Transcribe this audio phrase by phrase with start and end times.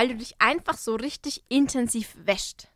[0.00, 2.68] weil du dich einfach so richtig intensiv wäscht.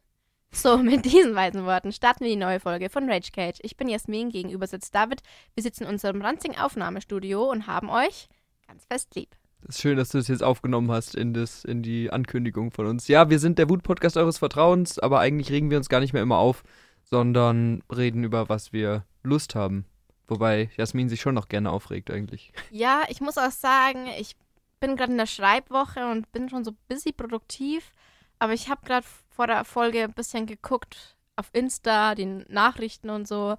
[0.53, 3.61] So, mit diesen weisen Worten starten wir die neue Folge von Rage Cage.
[3.63, 5.23] Ich bin Jasmin, gegenüber sitzt David.
[5.55, 8.29] Wir sitzen in unserem ranzigen Aufnahmestudio und haben euch
[8.69, 9.35] ganz fest lieb.
[9.63, 12.85] Das ist schön, dass du das jetzt aufgenommen hast in, das, in die Ankündigung von
[12.85, 13.09] uns.
[13.09, 16.23] Ja, wir sind der Wut-Podcast eures Vertrauens, aber eigentlich regen wir uns gar nicht mehr
[16.23, 16.63] immer auf,
[17.05, 19.87] sondern reden über, was wir Lust haben.
[20.29, 22.53] Wobei Jasmin sich schon noch gerne aufregt eigentlich.
[22.71, 24.37] Ja, ich muss auch sagen, ich
[24.81, 27.93] bin gerade in der Schreibwoche und bin schon so busy produktiv.
[28.39, 33.27] Aber ich habe gerade vor der Folge ein bisschen geguckt auf Insta, die Nachrichten und
[33.27, 33.57] so.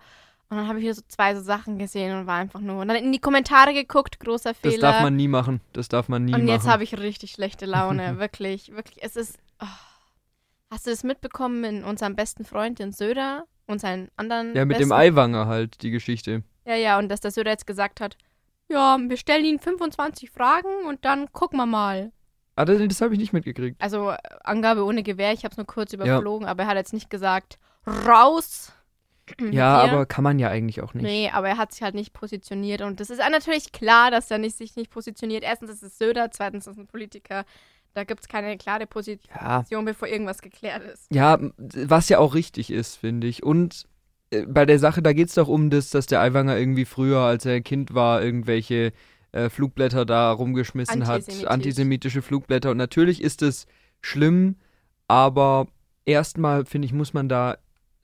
[0.50, 2.82] Und dann habe ich hier so zwei so Sachen gesehen und war einfach nur.
[2.82, 4.73] Und dann in die Kommentare geguckt, großer Fehler.
[4.73, 5.59] Das darf man nie machen.
[5.73, 6.44] Das darf man nie machen.
[6.44, 8.20] Und jetzt habe ich richtig schlechte Laune.
[8.20, 9.04] wirklich, wirklich.
[9.04, 9.40] Es ist.
[9.59, 9.66] Oh.
[10.70, 14.56] Hast du das mitbekommen in unserem besten Freund, den Söder und seinen anderen.
[14.56, 14.90] Ja, mit besten?
[14.90, 16.44] dem Eiwanger halt, die Geschichte.
[16.66, 18.18] Ja, ja, und dass der Söder jetzt gesagt hat:
[18.68, 22.12] Ja, wir stellen Ihnen 25 Fragen und dann gucken wir mal.
[22.56, 23.82] Ah, das, das habe ich nicht mitgekriegt.
[23.82, 26.52] Also Angabe ohne Gewehr, ich habe es nur kurz überflogen, ja.
[26.52, 28.72] aber er hat jetzt nicht gesagt, raus.
[29.52, 31.04] Ja, aber kann man ja eigentlich auch nicht.
[31.04, 34.38] Nee, aber er hat sich halt nicht positioniert und das ist natürlich klar, dass er
[34.38, 35.44] nicht, sich nicht positioniert.
[35.44, 37.44] Erstens ist es Söder, zweitens ist es ein Politiker.
[37.95, 39.82] Da gibt es keine klare Position, ja.
[39.82, 41.08] bevor irgendwas geklärt ist.
[41.11, 43.42] Ja, was ja auch richtig ist, finde ich.
[43.42, 43.88] Und
[44.47, 47.45] bei der Sache, da geht es doch um das, dass der Aiwanger irgendwie früher, als
[47.45, 48.94] er Kind war, irgendwelche
[49.31, 52.72] äh, Flugblätter da rumgeschmissen hat, antisemitische Flugblätter.
[52.72, 53.67] Und natürlich ist es
[54.02, 54.55] schlimm,
[55.08, 55.67] aber
[56.05, 57.58] erstmal, finde ich, muss man da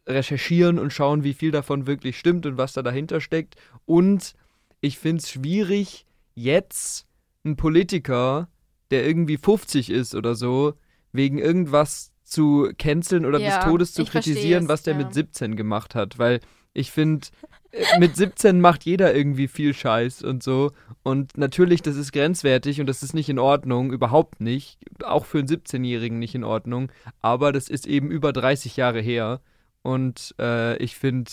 [0.07, 3.55] recherchieren und schauen, wie viel davon wirklich stimmt und was da dahinter steckt.
[3.85, 4.33] Und
[4.81, 7.07] ich finde es schwierig, jetzt
[7.43, 8.49] einen Politiker,
[8.89, 10.73] der irgendwie 50 ist oder so,
[11.11, 15.03] wegen irgendwas zu canceln oder ja, des Todes zu kritisieren, es, was der ja.
[15.03, 16.17] mit 17 gemacht hat.
[16.17, 16.39] Weil
[16.73, 17.27] ich finde,
[17.71, 20.71] äh, mit 17 macht jeder irgendwie viel Scheiß und so.
[21.03, 24.77] Und natürlich, das ist grenzwertig und das ist nicht in Ordnung, überhaupt nicht.
[25.03, 26.91] Auch für einen 17-Jährigen nicht in Ordnung.
[27.21, 29.41] Aber das ist eben über 30 Jahre her.
[29.83, 31.31] Und äh, ich finde,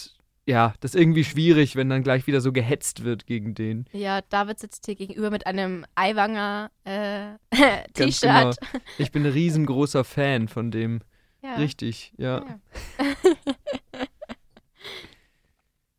[0.49, 3.85] ja, das ist irgendwie schwierig, wenn dann gleich wieder so gehetzt wird gegen den.
[3.93, 7.33] Ja, David sitzt hier gegenüber mit einem Eiwanger äh,
[7.95, 8.23] Ganz T-Shirt.
[8.61, 8.85] Genau.
[8.97, 11.01] Ich bin ein riesengroßer Fan von dem.
[11.43, 11.55] Ja.
[11.57, 12.39] Richtig, ja.
[12.45, 12.59] Ja.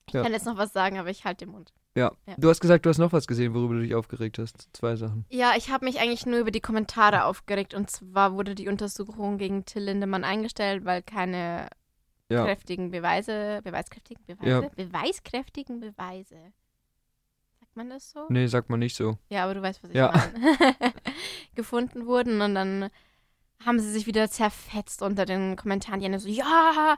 [0.08, 0.24] Ich Ja.
[0.24, 1.72] kann jetzt noch was sagen, aber ich halte den Mund.
[1.96, 2.12] ja.
[2.26, 2.34] Ja.
[2.38, 4.68] Du hast gesagt, du hast noch was gesehen, worüber du dich aufgeregt hast.
[4.74, 5.24] Zwei Sachen.
[5.30, 7.76] Ja, ich habe mich eigentlich nur über die Kommentare aufgeregt.
[7.76, 11.68] Und zwar wurde die Untersuchung gegen Till Lindemann eingestellt, weil keine
[12.30, 12.46] Ja.
[12.46, 14.70] kräftigen Beweise, beweiskräftigen Beweise, Ja.
[14.76, 16.54] beweiskräftigen Beweise.
[17.60, 18.26] Sagt man das so?
[18.30, 19.18] Nee, sagt man nicht so.
[19.30, 20.12] Ja, aber du weißt, was ich Ja.
[20.12, 20.34] meine.
[21.56, 22.90] Gefunden wurden und dann
[23.66, 26.00] haben sie sich wieder zerfetzt unter den Kommentaren.
[26.00, 26.98] Die einen so, ja,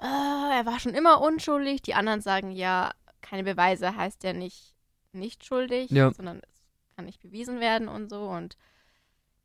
[0.00, 0.04] äh,
[0.58, 1.82] er war schon immer unschuldig.
[1.82, 2.92] Die anderen sagen, ja,
[3.22, 4.74] keine Beweise heißt ja nicht
[5.12, 6.12] nicht schuldig, Ja.
[6.12, 6.62] sondern es
[6.94, 8.28] kann nicht bewiesen werden und so.
[8.28, 8.58] Und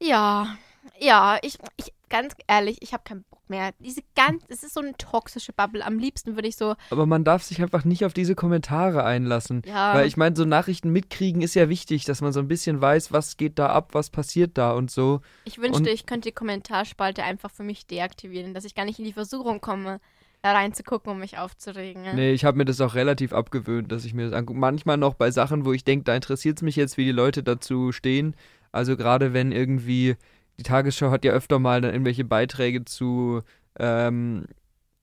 [0.02, 0.58] ja,
[1.00, 3.72] ja, ich, ich ganz ehrlich, ich habe keinen Bock mehr.
[3.80, 5.86] Diese ganz, es ist so eine toxische Bubble.
[5.86, 9.62] Am liebsten würde ich so, Aber man darf sich einfach nicht auf diese Kommentare einlassen.
[9.66, 12.82] ja, Weil ich meine, so Nachrichten mitkriegen ist ja wichtig, dass man so ein bisschen
[12.82, 15.22] weiß, was geht da ab, was passiert da und so.
[15.46, 19.00] Ich wünschte, Und- ich könnte die Kommentarspalte einfach für mich deaktivieren, dass ich gar nicht
[19.00, 20.02] in die Versuchung komme,
[20.42, 22.02] da reinzugucken, um mich aufzuregen.
[22.02, 22.14] ne?
[22.16, 24.60] Nee, ich habe mir das auch relativ abgewöhnt, dass ich mir das angucke.
[24.60, 27.44] Manchmal noch bei Sachen, wo ich denke, da interessiert es mich jetzt, wie die Leute
[27.44, 28.36] dazu stehen.
[28.72, 30.16] Also gerade wenn irgendwie,
[30.58, 33.42] die Tagesschau hat ja öfter mal dann irgendwelche Beiträge zu,
[33.80, 34.46] ähm,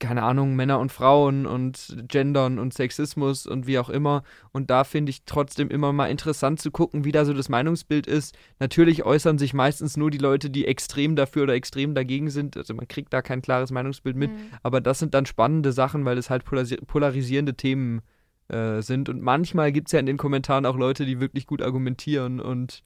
[0.01, 4.23] keine Ahnung, Männer und Frauen und Gendern und Sexismus und wie auch immer.
[4.53, 8.07] Und da finde ich trotzdem immer mal interessant zu gucken, wie da so das Meinungsbild
[8.07, 8.37] ist.
[8.61, 12.57] Natürlich äußern sich meistens nur die Leute, die extrem dafür oder extrem dagegen sind.
[12.57, 14.31] Also man kriegt da kein klares Meinungsbild mit.
[14.31, 14.37] Mhm.
[14.63, 18.03] Aber das sind dann spannende Sachen, weil es halt polarisi- polarisierende Themen
[18.47, 19.09] äh, sind.
[19.09, 22.85] Und manchmal gibt es ja in den Kommentaren auch Leute, die wirklich gut argumentieren und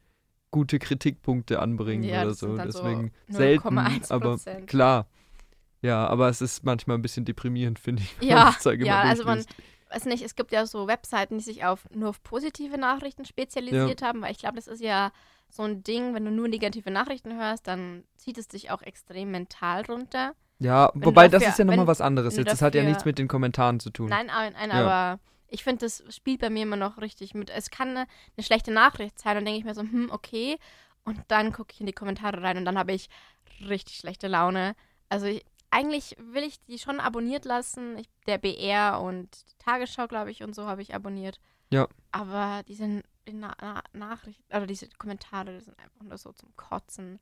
[0.52, 2.54] gute Kritikpunkte anbringen Ja, oder das so.
[2.56, 4.12] dann so Deswegen selten, 0,1%.
[4.12, 5.06] aber klar.
[5.80, 8.20] Ja, aber es ist manchmal ein bisschen deprimierend, finde ich.
[8.20, 9.44] wenn Ja, das ja, also man,
[9.90, 14.00] weiß nicht, es gibt ja so Webseiten, die sich auf nur auf positive Nachrichten spezialisiert
[14.02, 15.10] haben, weil ich glaube, das ist ja
[15.48, 19.32] so ein Ding, wenn du nur negative Nachrichten hörst, dann zieht es dich auch extrem
[19.32, 20.32] mental runter.
[20.60, 22.52] Ja, du wobei das dafür- ist ja nochmal wenn- was anderes wenn jetzt.
[22.52, 24.08] Das hat ja dafür- nichts mit den Kommentaren zu tun.
[24.08, 24.86] Nein, nein, nein Ja.
[24.86, 25.20] aber
[25.52, 27.50] ich finde, das spielt bei mir immer noch richtig mit.
[27.50, 28.06] Es kann eine,
[28.36, 30.58] eine schlechte Nachricht sein und denke ich mir so, hm, okay.
[31.04, 33.08] Und dann gucke ich in die Kommentare rein und dann habe ich
[33.60, 34.74] richtig schlechte Laune.
[35.10, 37.98] Also ich, eigentlich will ich die schon abonniert lassen.
[37.98, 41.38] Ich, der BR und die Tagesschau, glaube ich, und so habe ich abonniert.
[41.70, 41.86] Ja.
[42.12, 47.20] Aber diese Na Na Nachrichten, oder diese Kommentare, die sind einfach nur so zum Kotzen.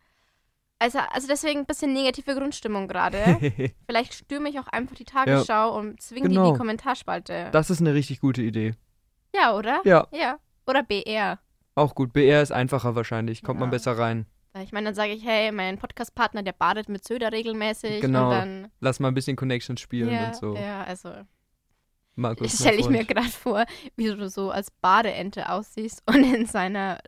[0.81, 3.39] Also, also deswegen ein bisschen negative Grundstimmung gerade.
[3.87, 6.53] Vielleicht stürme ich auch einfach die Tagesschau und zwinge die in Genau.
[6.53, 7.51] die Kommentarspalte.
[7.53, 8.75] das ist eine richtig gute Idee.
[9.35, 9.81] ja, oder?
[9.85, 10.39] Ja, Ja.
[10.67, 11.39] Oder BR.
[11.75, 12.13] auch gut.
[12.13, 13.43] BR ist einfacher wahrscheinlich.
[13.43, 13.73] Kommt man Ja.
[13.73, 14.27] besser rein.
[14.63, 18.01] Ich meine, dann sage ich, hey, mein Podcast-Partner, der badet mit Söder regelmäßig.
[18.01, 18.31] Genau.
[18.31, 20.57] Dann, Lass mal ein bisschen Connections spielen ja, und so.
[20.57, 21.13] Ja, also.
[22.17, 23.65] Markus, stelle ich mir gerade vor,
[23.97, 26.99] wie du so als Badeente aussiehst und in seiner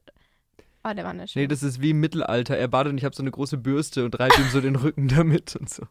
[0.82, 2.56] Badewanne Nee, das ist wie im Mittelalter.
[2.56, 5.08] Er badet und ich habe so eine große Bürste und reibe ihm so den Rücken
[5.08, 5.84] damit und so.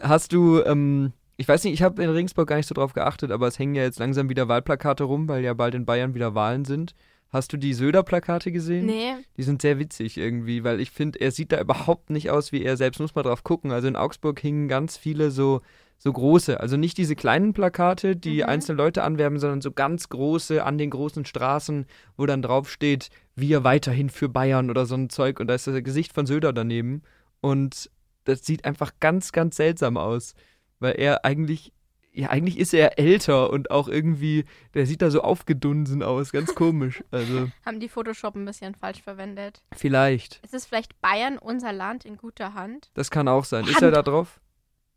[0.00, 3.30] Hast du, ähm, ich weiß nicht, ich habe in Regensburg gar nicht so drauf geachtet,
[3.30, 6.34] aber es hängen ja jetzt langsam wieder Wahlplakate rum, weil ja bald in Bayern wieder
[6.34, 6.94] Wahlen sind.
[7.32, 8.86] Hast du die Söder-Plakate gesehen?
[8.86, 9.14] Nee.
[9.36, 12.62] Die sind sehr witzig irgendwie, weil ich finde, er sieht da überhaupt nicht aus wie
[12.62, 12.98] er selbst.
[12.98, 13.70] Muss mal drauf gucken.
[13.70, 15.62] Also in Augsburg hingen ganz viele so,
[16.02, 18.48] so große, also nicht diese kleinen Plakate, die mhm.
[18.48, 21.84] einzelne Leute anwerben, sondern so ganz große an den großen Straßen,
[22.16, 25.40] wo dann drauf steht, wir weiterhin für Bayern oder so ein Zeug.
[25.40, 27.02] Und da ist das Gesicht von Söder daneben.
[27.42, 27.90] Und
[28.24, 30.34] das sieht einfach ganz, ganz seltsam aus,
[30.78, 31.72] weil er eigentlich
[32.12, 34.44] ja, eigentlich ist er älter und auch irgendwie,
[34.74, 37.04] der sieht da so aufgedunsen aus, ganz komisch.
[37.12, 37.48] Also.
[37.64, 39.62] Haben die Photoshop ein bisschen falsch verwendet?
[39.72, 40.40] Vielleicht.
[40.44, 42.90] Ist es vielleicht Bayern, unser Land in guter Hand?
[42.94, 43.64] Das kann auch sein.
[43.64, 43.70] Hand.
[43.70, 44.40] Ist er da drauf?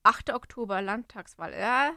[0.04, 0.34] 8.
[0.34, 1.92] Oktober, Landtagswahl, ja.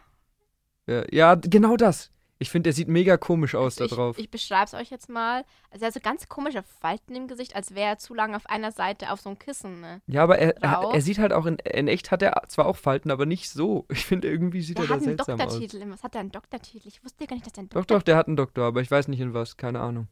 [0.86, 2.10] Ja, ja genau das.
[2.38, 4.18] Ich finde, der sieht mega komisch aus also da drauf.
[4.18, 5.44] Ich, ich beschreibe es euch jetzt mal.
[5.70, 8.46] Also er hat so ganz komische Falten im Gesicht, als wäre er zu lange auf
[8.46, 9.80] einer Seite auf so ein Kissen.
[9.80, 10.02] Ne?
[10.06, 12.76] Ja, aber er, er, er, sieht halt auch in, in echt hat er zwar auch
[12.76, 13.86] Falten, aber nicht so.
[13.96, 15.46] Ich finde irgendwie sieht der er da seltsam aus.
[15.46, 15.90] Doktortitel.
[15.90, 16.86] Was hat er einen Doktortitel?
[16.86, 17.82] Ich wusste gar nicht, dass er einen Doktor.
[17.82, 19.56] Doch, doch, der hat einen Doktor, aber ich weiß nicht in was.
[19.56, 20.08] Keine Ahnung.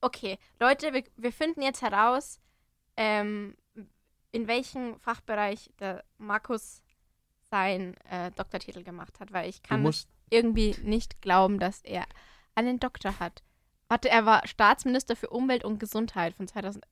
[0.00, 2.40] Okay, Leute, wir, wir finden jetzt heraus,
[2.96, 3.56] ähm,
[4.32, 6.82] in welchem Fachbereich der Markus
[7.50, 12.04] seinen äh, Doktortitel gemacht hat, weil ich kann es irgendwie nicht glauben, dass er
[12.54, 13.42] einen Doktor hat.
[13.88, 16.86] Warte, er war Staatsminister für Umwelt und Gesundheit von 2000.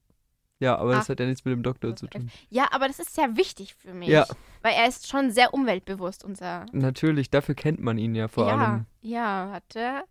[0.59, 2.31] Ja, aber das hat ja nichts mit dem Doktor zu tun.
[2.51, 4.11] Ja, aber das ist sehr wichtig für mich.
[4.11, 4.27] Ja.
[4.61, 6.67] Weil er ist schon sehr umweltbewusst, unser.
[6.73, 8.87] Natürlich, dafür kennt man ihn ja vor ja, allem.
[9.01, 10.05] Ja, warte.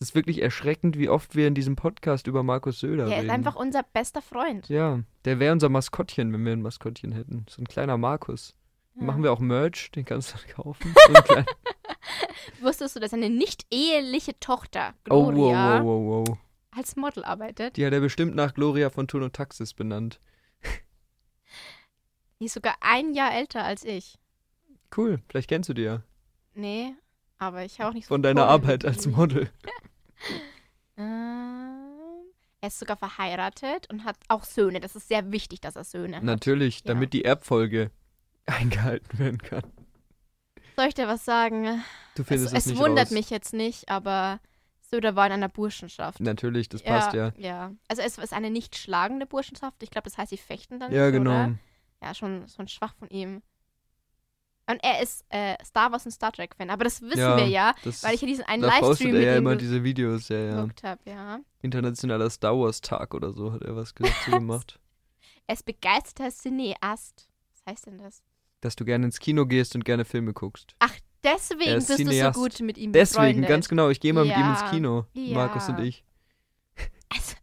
[0.00, 3.12] Es ist wirklich erschreckend, wie oft wir in diesem Podcast über Markus Söder reden.
[3.12, 4.68] Er ist einfach unser bester Freund.
[4.68, 7.46] Ja, der wäre unser Maskottchen, wenn wir ein Maskottchen hätten.
[7.48, 8.54] So ein kleiner Markus.
[8.94, 9.02] Ja.
[9.02, 10.94] Machen wir auch Merch, den kannst du kaufen.
[12.60, 16.38] Wusstest du, dass eine nicht eheliche Tochter, Gloria, oh, wow, wow, wow,
[16.76, 17.76] als Model arbeitet?
[17.76, 20.20] Die hat er bestimmt nach Gloria von Turn und Taxis benannt.
[22.40, 24.16] Die ist sogar ein Jahr älter als ich.
[24.96, 26.02] Cool, vielleicht kennst du die ja.
[26.54, 26.94] Nee,
[27.38, 29.50] aber ich habe auch nicht so Von deiner Arbeit als Model.
[32.68, 34.80] Er ist sogar verheiratet und hat auch Söhne.
[34.80, 36.22] Das ist sehr wichtig, dass er Söhne hat.
[36.22, 37.20] Natürlich, damit ja.
[37.20, 37.90] die Erbfolge
[38.46, 39.62] eingehalten werden kann.
[40.76, 41.82] Soll ich dir was sagen?
[42.14, 43.12] Du findest es, es, nicht wundert raus.
[43.12, 44.38] mich jetzt nicht, aber
[44.82, 46.20] Söder war in einer Burschenschaft.
[46.20, 47.32] Natürlich, das passt ja.
[47.38, 49.82] Ja, also es ist eine nicht schlagende Burschenschaft.
[49.82, 51.30] Ich glaube, das heißt, sie fechten dann Ja, nicht, genau.
[51.30, 51.54] Oder?
[52.02, 53.42] Ja, schon, schon schwach von ihm.
[54.70, 57.46] Und er ist äh, Star Wars und Star Trek Fan, aber das wissen ja, wir
[57.46, 60.68] ja, weil ich ja diesen einen Livestream mit er ja immer diese Videos, ja, ja.
[60.82, 61.40] Hab, ja.
[61.62, 63.94] Internationaler Star Wars Tag oder so hat er was
[64.26, 64.78] gemacht.
[65.46, 67.28] er ist begeisterter Cineast.
[67.50, 68.22] Was heißt denn das?
[68.60, 70.74] dass du gerne ins Kino gehst und gerne Filme guckst.
[70.78, 72.20] Ach, deswegen bist Cineast.
[72.20, 73.48] du so gut mit ihm Deswegen, befreundet.
[73.48, 73.88] ganz genau.
[73.90, 74.36] Ich gehe mal ja.
[74.36, 75.34] mit ihm ins Kino, ja.
[75.34, 76.04] Markus und ich.
[77.08, 77.36] Also,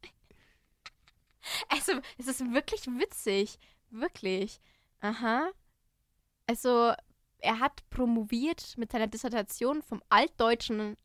[1.69, 3.57] also, es ist wirklich witzig.
[3.91, 4.59] Wirklich.
[5.01, 5.49] Aha.
[6.47, 6.93] Also,
[7.45, 10.97] er hat promoviert mit seiner Dissertation vom altdeutschen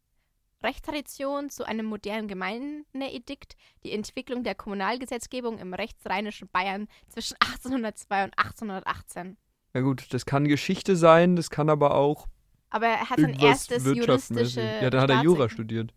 [0.63, 8.39] Rechtstradition zu einem modernen Gemeindeedikt, die Entwicklung der Kommunalgesetzgebung im rechtsrheinischen Bayern zwischen 1802 und
[8.39, 9.37] 1818.
[9.75, 12.29] Ja gut, das kann Geschichte sein, das kann aber auch.
[12.71, 14.61] Aber er hat sein erstes juristische.
[14.61, 15.95] Ja, da hat er Jura studiert.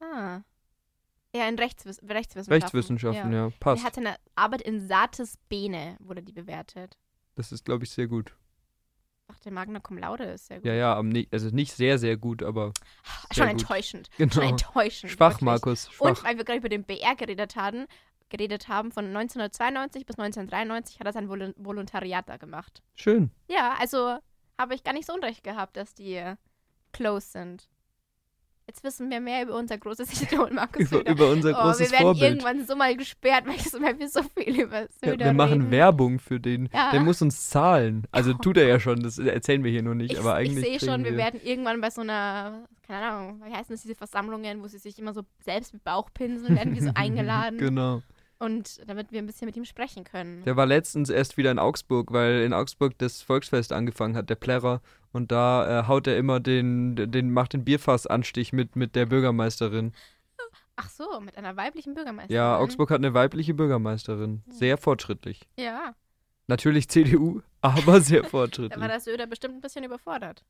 [0.00, 0.40] Ah.
[1.34, 2.52] Ja, in Rechtswiss Rechtswissenschaften.
[2.52, 3.46] Rechtswissenschaften, ja.
[3.46, 3.82] ja, passt.
[3.82, 6.98] Er hat seine Arbeit in Satis Bene, wurde die bewertet.
[7.36, 8.34] Das ist, glaube ich, sehr gut.
[9.44, 10.66] Der Magna Cum Laude ist sehr gut.
[10.66, 12.72] Ja, ja, also nicht sehr, sehr gut, aber.
[13.32, 14.10] Schon enttäuschend.
[14.18, 14.32] Genau.
[14.34, 15.12] Schon enttäuschend.
[15.12, 15.44] Schwach, wirklich.
[15.46, 15.90] Markus.
[15.90, 16.08] Schwach.
[16.08, 17.86] Und weil wir gerade über den BR geredet haben,
[18.28, 22.82] geredet haben, von 1992 bis 1993 hat er sein Vol Volontariat da gemacht.
[22.94, 23.30] Schön.
[23.48, 24.18] Ja, also
[24.58, 26.22] habe ich gar nicht so unrecht gehabt, dass die
[26.92, 27.69] close sind.
[28.70, 31.90] Jetzt wissen wir mehr über unser großes Idol, Markus über, über unser oh, großes Wir
[31.90, 32.22] werden Vorbild.
[32.22, 35.70] irgendwann so mal gesperrt, weil wir so viel über Söder ja, Wir machen reden.
[35.72, 36.68] Werbung für den.
[36.72, 36.92] Ja.
[36.92, 38.06] Der muss uns zahlen.
[38.12, 40.64] Also tut er ja schon, das erzählen wir hier nur nicht, ich, aber eigentlich.
[40.64, 43.82] Ich sehe schon, wir, wir werden irgendwann bei so einer, keine Ahnung, wie heißen das,
[43.82, 47.58] diese Versammlungen, wo sie sich immer so selbst mit Bauch pinseln, werden wir so eingeladen.
[47.58, 48.02] genau.
[48.40, 50.42] Und damit wir ein bisschen mit ihm sprechen können.
[50.44, 54.34] Der war letztens erst wieder in Augsburg, weil in Augsburg das Volksfest angefangen hat, der
[54.34, 54.80] Plärrer.
[55.12, 59.92] Und da äh, haut er immer den, den, macht den Bierfassanstich mit, mit der Bürgermeisterin.
[60.76, 62.34] Ach so, mit einer weiblichen Bürgermeisterin.
[62.34, 64.42] Ja, Augsburg hat eine weibliche Bürgermeisterin.
[64.46, 64.52] Hm.
[64.52, 65.46] Sehr fortschrittlich.
[65.58, 65.94] Ja.
[66.46, 68.74] Natürlich CDU, aber sehr fortschrittlich.
[68.74, 70.42] da war der Söder bestimmt ein bisschen überfordert.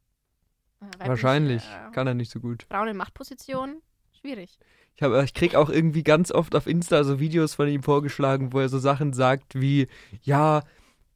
[0.78, 1.64] Weiblich, Wahrscheinlich.
[1.64, 2.66] Äh, Kann er nicht so gut.
[2.70, 3.82] Frauen in Machtpositionen,
[4.20, 4.58] schwierig.
[5.00, 8.52] Ich, hab, ich krieg auch irgendwie ganz oft auf Insta so Videos von ihm vorgeschlagen,
[8.52, 9.86] wo er so Sachen sagt wie,
[10.20, 10.62] ja,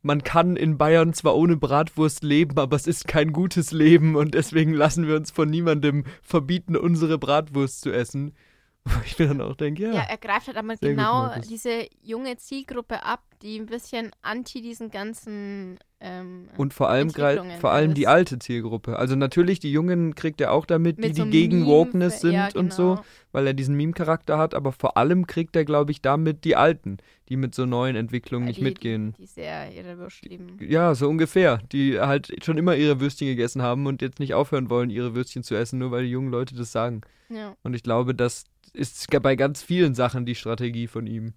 [0.00, 4.32] man kann in Bayern zwar ohne Bratwurst leben, aber es ist kein gutes Leben und
[4.32, 8.34] deswegen lassen wir uns von niemandem verbieten, unsere Bratwurst zu essen.
[8.84, 9.92] Wo ich mir dann auch denke, ja.
[9.92, 14.90] Ja, er greift halt aber genau diese junge Zielgruppe ab, die ein bisschen anti diesen
[14.90, 18.98] ganzen ähm, Und vor allem vor allem die alte Zielgruppe.
[18.98, 22.34] Also natürlich, die Jungen kriegt er auch damit, Mit die, so die gegen Wokeness sind
[22.34, 22.60] ja, genau.
[22.60, 23.04] und so, genau.
[23.32, 26.98] weil er diesen Meme-Charakter hat, aber vor allem kriegt er, glaube ich, damit die Alten,
[27.30, 29.14] die mit so neuen Entwicklungen ja, nicht die, mitgehen.
[29.14, 30.70] Die, die sehr ihre Würstchen lieben.
[30.70, 31.60] Ja, so ungefähr.
[31.72, 35.42] Die halt schon immer ihre Würstchen gegessen haben und jetzt nicht aufhören wollen, ihre Würstchen
[35.42, 37.00] zu essen, nur weil die jungen Leute das sagen.
[37.30, 37.56] Ja.
[37.62, 38.44] Und ich glaube, das
[38.74, 41.32] ist bei ganz vielen Sachen die Strategie von ihm.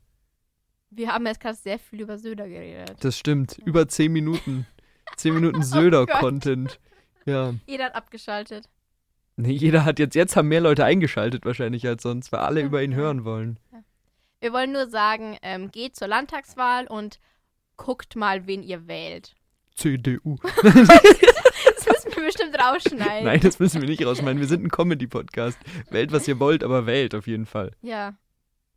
[0.89, 2.95] Wir haben jetzt gerade sehr viel über Söder geredet.
[3.01, 3.57] Das stimmt.
[3.57, 3.65] Ja.
[3.65, 4.65] Über zehn Minuten.
[5.15, 6.79] zehn Minuten Söder-Content.
[7.25, 7.53] Oh ja.
[7.65, 8.69] Jeder hat abgeschaltet.
[9.35, 12.65] Nee, jeder hat jetzt, jetzt haben mehr Leute eingeschaltet wahrscheinlich als sonst, weil alle ja.
[12.65, 13.59] über ihn hören wollen.
[13.71, 13.83] Ja.
[14.39, 17.19] Wir wollen nur sagen, ähm, geht zur Landtagswahl und
[17.75, 19.35] guckt mal, wen ihr wählt.
[19.75, 20.37] CDU.
[20.63, 23.25] das müssen wir bestimmt rausschneiden.
[23.25, 24.39] Nein, das müssen wir nicht rausschneiden.
[24.39, 25.59] Wir sind ein Comedy-Podcast.
[25.91, 27.71] Wählt, was ihr wollt, aber wählt auf jeden Fall.
[27.81, 28.15] Ja.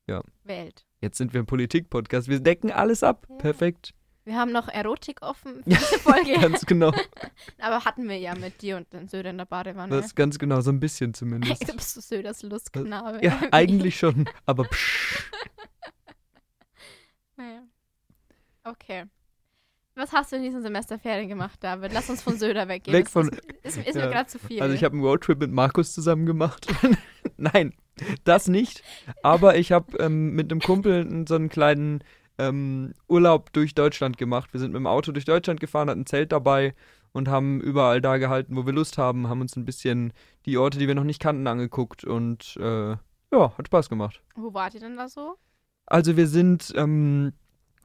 [0.07, 0.23] Ja.
[0.45, 0.85] Wählt.
[1.01, 2.29] Jetzt sind wir ein Politik-Podcast.
[2.29, 3.27] Wir decken alles ab.
[3.29, 3.37] Ja.
[3.37, 3.95] Perfekt.
[4.25, 6.39] Wir haben noch Erotik offen für diese Folge.
[6.39, 6.93] ganz genau.
[7.59, 9.97] Aber hatten wir ja mit dir und den Söder in der Badewanne.
[9.97, 11.63] Das ist ganz genau, so ein bisschen zumindest.
[11.69, 13.25] du bist so Söders Lustknabe.
[13.25, 15.25] Ja, eigentlich schon, aber psch.
[17.37, 17.63] Naja.
[18.65, 19.05] Okay.
[19.95, 21.93] Was hast du in diesen Semesterferien gemacht, David?
[21.93, 22.97] Lass uns von Söder weggehen.
[22.97, 23.29] Weg von.
[23.29, 24.05] Ist, ist, ist ja.
[24.05, 24.61] mir gerade zu viel.
[24.61, 26.67] Also ich habe einen Roadtrip mit Markus zusammen gemacht.
[27.41, 27.73] Nein,
[28.25, 28.83] das nicht.
[29.23, 32.05] Aber ich habe ähm, mit einem Kumpel so einen kleinen
[32.39, 34.53] ähm, Urlaub durch Deutschland gemacht.
[34.53, 36.75] Wir sind mit dem Auto durch Deutschland gefahren, hatten ein Zelt dabei
[37.13, 40.13] und haben überall da gehalten, wo wir Lust haben, haben uns ein bisschen
[40.47, 42.91] die Orte, die wir noch nicht kannten, angeguckt und äh,
[43.33, 44.23] ja, hat Spaß gemacht.
[44.37, 45.37] Wo wart ihr denn da so?
[45.87, 47.33] Also wir sind ähm,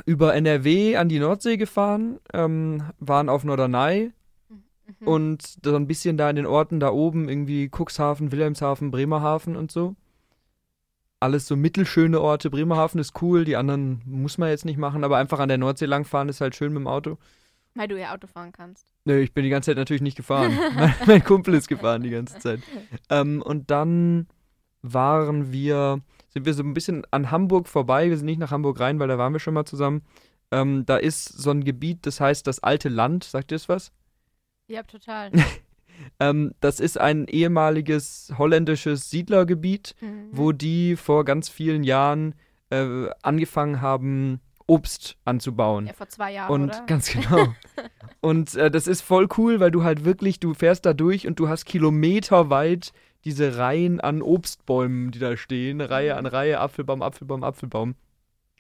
[0.06, 4.12] über NRW an die Nordsee gefahren, ähm, waren auf Norderney
[5.00, 5.08] mhm.
[5.08, 9.72] und so ein bisschen da in den Orten da oben, irgendwie Cuxhaven, Wilhelmshaven, Bremerhaven und
[9.72, 9.96] so
[11.26, 12.50] alles so mittelschöne Orte.
[12.50, 15.86] Bremerhaven ist cool, die anderen muss man jetzt nicht machen, aber einfach an der Nordsee
[15.86, 17.18] langfahren ist halt schön mit dem Auto.
[17.74, 18.88] Weil du ja Auto fahren kannst.
[19.04, 20.58] Nö, ich bin die ganze Zeit natürlich nicht gefahren.
[20.76, 22.62] mein, mein, Kumpel ist gefahren die ganze Zeit.
[23.10, 24.28] Ähm, und dann
[24.82, 26.00] waren wir,
[26.30, 28.10] sind wir so ein bisschen an Hamburg vorbei.
[28.10, 30.04] Wir sind nicht nach Hamburg rein, weil da waren wir schon mal zusammen.
[30.52, 33.26] Ähm, da ist so ein Gebiet, das heißt das alte Land.
[33.26, 33.92] Sagt ihr das was?
[34.68, 35.32] Ja, total.
[36.20, 40.28] Ähm, das ist ein ehemaliges holländisches Siedlergebiet, mhm.
[40.32, 42.36] wo die vor ganz vielen Jahren
[42.70, 45.88] äh, angefangen haben, Obst anzubauen.
[45.88, 46.52] Ja, vor zwei Jahren.
[46.52, 46.86] Und oder?
[46.86, 47.54] ganz genau.
[48.22, 51.40] und äh, das ist voll cool, weil du halt wirklich, du fährst da durch und
[51.40, 52.92] du hast kilometerweit
[53.26, 55.82] diese Reihen an Obstbäumen, die da stehen.
[55.82, 56.30] Reihe an mhm.
[56.30, 57.96] Reihe, Apfelbaum, Apfelbaum, Apfelbaum.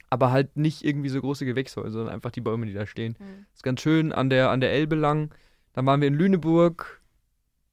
[0.09, 3.15] Aber halt nicht irgendwie so große Gewächshäuser, sondern einfach die Bäume, die da stehen.
[3.19, 3.45] Mhm.
[3.53, 5.31] ist ganz schön an der, an der Elbe lang.
[5.75, 7.01] Dann waren wir in Lüneburg,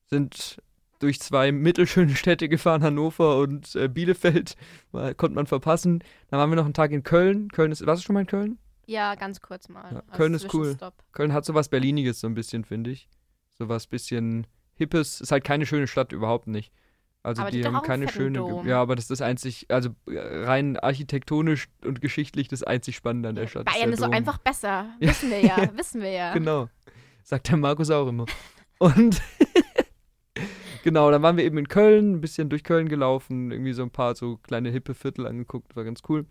[0.07, 0.61] sind
[0.99, 4.57] durch zwei mittelschöne Städte gefahren, Hannover und äh, Bielefeld.
[4.91, 6.03] Mal, konnte man verpassen.
[6.29, 7.49] Dann waren wir noch einen Tag in Köln.
[7.51, 8.59] Köln ist, warst du schon mal in Köln?
[8.87, 9.93] Ja, ganz kurz mal.
[9.93, 10.77] Ja, Köln ist cool.
[11.13, 13.09] Köln hat sowas Berliniges so ein bisschen, finde ich.
[13.57, 15.21] Sowas bisschen Hippes.
[15.21, 16.73] Ist halt keine schöne Stadt, überhaupt nicht.
[17.23, 18.39] Also aber die, die haben keine schöne.
[18.39, 18.67] Dom.
[18.67, 23.37] Ja, aber das ist einzig, also äh, rein architektonisch und geschichtlich das einzig Spannende an
[23.37, 23.67] der Stadt.
[23.67, 24.87] Bayern ist, ist so einfach besser.
[24.99, 26.33] Wissen wir ja, wissen wir ja.
[26.35, 26.69] Genau.
[27.23, 28.27] Sagt der Markus auch immer.
[28.79, 29.23] Und
[30.83, 33.91] genau, dann waren wir eben in Köln, ein bisschen durch Köln gelaufen, irgendwie so ein
[33.91, 36.27] paar so kleine hippe Viertel angeguckt, war ganz cool.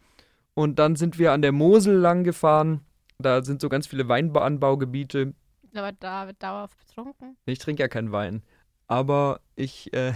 [0.53, 2.81] Und dann sind wir an der Mosel lang gefahren.
[3.19, 5.33] Da sind so ganz viele Weinanbaugebiete.
[5.73, 7.37] Aber da wird dauerhaft betrunken.
[7.45, 8.43] Ich trinke ja keinen Wein.
[8.87, 10.13] Aber ich, äh,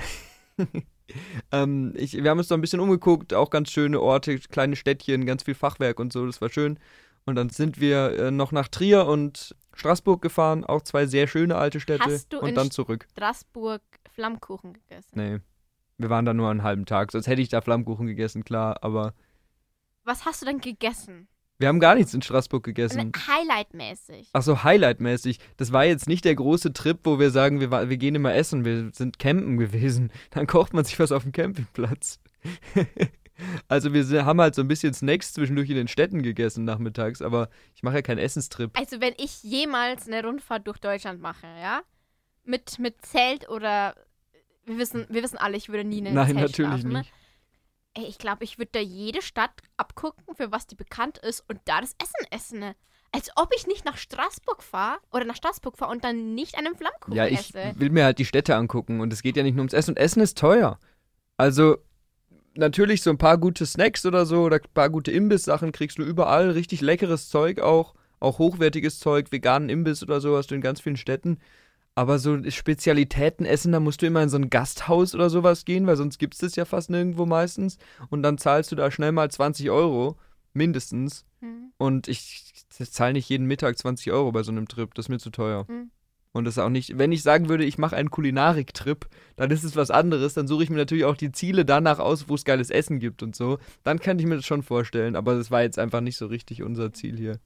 [1.52, 5.26] ähm, ich, wir haben uns da ein bisschen umgeguckt, auch ganz schöne Orte, kleine Städtchen,
[5.26, 6.78] ganz viel Fachwerk und so, das war schön.
[7.26, 11.56] Und dann sind wir äh, noch nach Trier und Straßburg gefahren, auch zwei sehr schöne
[11.56, 12.06] alte Städte.
[12.06, 13.08] Hast du und in dann zurück.
[13.12, 13.82] Straßburg
[14.14, 15.12] Flammkuchen gegessen?
[15.14, 15.40] Nee.
[15.98, 17.12] Wir waren da nur einen halben Tag.
[17.12, 19.14] Sonst hätte ich da Flammkuchen gegessen, klar, aber.
[20.04, 21.28] Was hast du denn gegessen?
[21.58, 23.14] Wir haben gar nichts in Straßburg gegessen.
[23.16, 24.30] Highlight-mäßig.
[24.34, 25.40] Ach so, Highlight-mäßig.
[25.56, 28.66] Das war jetzt nicht der große Trip, wo wir sagen, wir, wir gehen immer essen.
[28.66, 30.12] Wir sind campen gewesen.
[30.32, 32.20] Dann kocht man sich was auf dem Campingplatz.
[33.68, 37.50] Also wir haben halt so ein bisschen Snacks zwischendurch in den Städten gegessen nachmittags, aber
[37.76, 38.78] ich mache ja keinen Essenstrip.
[38.78, 41.82] Also wenn ich jemals eine Rundfahrt durch Deutschland mache, ja,
[42.46, 43.96] mit, mit Zelt oder
[44.66, 47.12] wir wissen, wir wissen alle, ich würde nie in einem Nein, Zelt natürlich schlafen, nicht.
[47.12, 48.04] Ne?
[48.04, 51.60] Ey, ich glaube, ich würde da jede Stadt abgucken, für was die bekannt ist und
[51.66, 52.60] da das Essen essen.
[52.60, 52.76] Ne?
[53.12, 56.76] Als ob ich nicht nach Straßburg fahre oder nach Straßburg fahre und dann nicht einen
[56.76, 57.58] Flammkuchen esse.
[57.58, 59.74] Ja, ich will mir halt die Städte angucken und es geht ja nicht nur ums
[59.74, 60.80] Essen und Essen ist teuer.
[61.38, 61.78] Also
[62.58, 66.04] natürlich so ein paar gute Snacks oder so oder ein paar gute Imbiss-Sachen kriegst du
[66.04, 66.52] überall.
[66.52, 67.94] Richtig leckeres Zeug auch.
[68.20, 71.38] Auch hochwertiges Zeug, veganen Imbiss oder so hast du in ganz vielen Städten.
[71.96, 75.88] Aber so Spezialitäten essen, da musst du immer in so ein Gasthaus oder sowas gehen,
[75.88, 77.78] weil sonst gibt es das ja fast nirgendwo meistens.
[78.10, 80.18] Und dann zahlst du da schnell mal 20 Euro,
[80.54, 81.26] mindestens.
[81.40, 81.72] Mhm.
[81.78, 85.20] Und ich, zahle nicht jeden Mittag 20 Euro bei so einem Trip, das ist mir
[85.20, 85.66] zu teuer.
[85.70, 85.92] Mhm.
[86.36, 89.64] Und das ist auch nicht, wenn ich sagen würde, ich mache einen Kulinarik-Trip, dann ist
[89.64, 90.34] es was anderes.
[90.34, 93.24] Dann suche ich mir natürlich auch die Ziele danach aus, wo es geiles Essen gibt
[93.24, 93.58] und so.
[93.86, 96.62] Dann kann ich mir das schon vorstellen, aber das war jetzt einfach nicht so richtig
[96.62, 97.40] unser Ziel hier.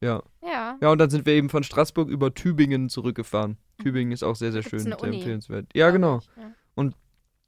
[0.00, 0.22] Ja.
[0.42, 0.78] Ja.
[0.80, 3.58] Ja, und dann sind wir eben von Straßburg über Tübingen zurückgefahren.
[3.82, 5.66] Tübingen ist auch sehr, sehr schön, sehr empfehlenswert.
[5.74, 6.20] Ja, genau.
[6.38, 6.54] Ja.
[6.74, 6.96] Und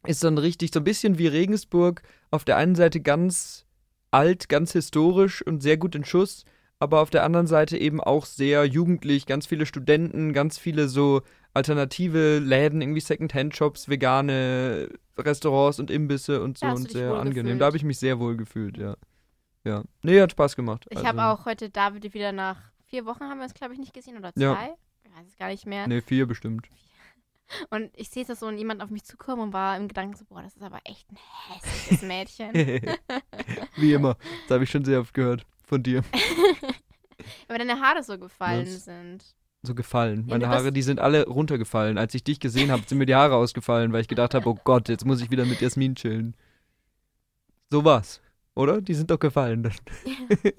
[0.07, 2.03] ist dann richtig so ein bisschen wie Regensburg.
[2.31, 3.65] Auf der einen Seite ganz
[4.11, 6.45] alt, ganz historisch und sehr gut in Schuss
[6.79, 11.23] aber auf der anderen Seite eben auch sehr jugendlich, ganz viele Studenten, ganz viele so
[11.53, 17.45] alternative Läden, irgendwie Second-Hand-Shops, vegane Restaurants und Imbisse und so und sehr angenehm.
[17.45, 17.61] Gefühlt.
[17.61, 18.97] Da habe ich mich sehr wohl gefühlt, ja.
[19.65, 19.83] Ja.
[20.03, 20.87] Nee, hat Spaß gemacht.
[20.91, 21.09] Ich also.
[21.09, 24.19] habe auch heute David wieder nach vier Wochen haben wir uns, glaube ich, nicht gesehen
[24.19, 24.43] oder zwei.
[24.43, 24.75] Ja.
[25.05, 25.87] Ich weiß es gar nicht mehr.
[25.87, 26.69] Nee, vier bestimmt.
[27.71, 30.43] Und ich sehe dass so jemand auf mich zukommen und war im Gedanken so, boah,
[30.43, 31.19] das ist aber echt ein
[31.51, 32.53] hässliches Mädchen.
[33.77, 34.17] Wie immer.
[34.49, 36.03] Das habe ich schon sehr oft gehört von dir.
[37.49, 38.85] Aber deine Haare so gefallen Was?
[38.85, 39.25] sind.
[39.63, 40.27] So gefallen.
[40.29, 41.97] Meine ja, Haare, die sind alle runtergefallen.
[41.97, 44.59] Als ich dich gesehen habe, sind mir die Haare ausgefallen, weil ich gedacht habe, oh
[44.63, 46.37] Gott, jetzt muss ich wieder mit Jasmin chillen.
[47.71, 48.21] So war's,
[48.55, 48.83] oder?
[48.83, 49.71] Die sind doch gefallen.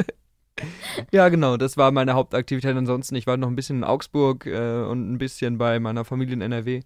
[1.11, 2.75] ja, genau, das war meine Hauptaktivität.
[2.75, 6.33] Ansonsten, ich war noch ein bisschen in Augsburg äh, und ein bisschen bei meiner Familie
[6.33, 6.81] in NRW.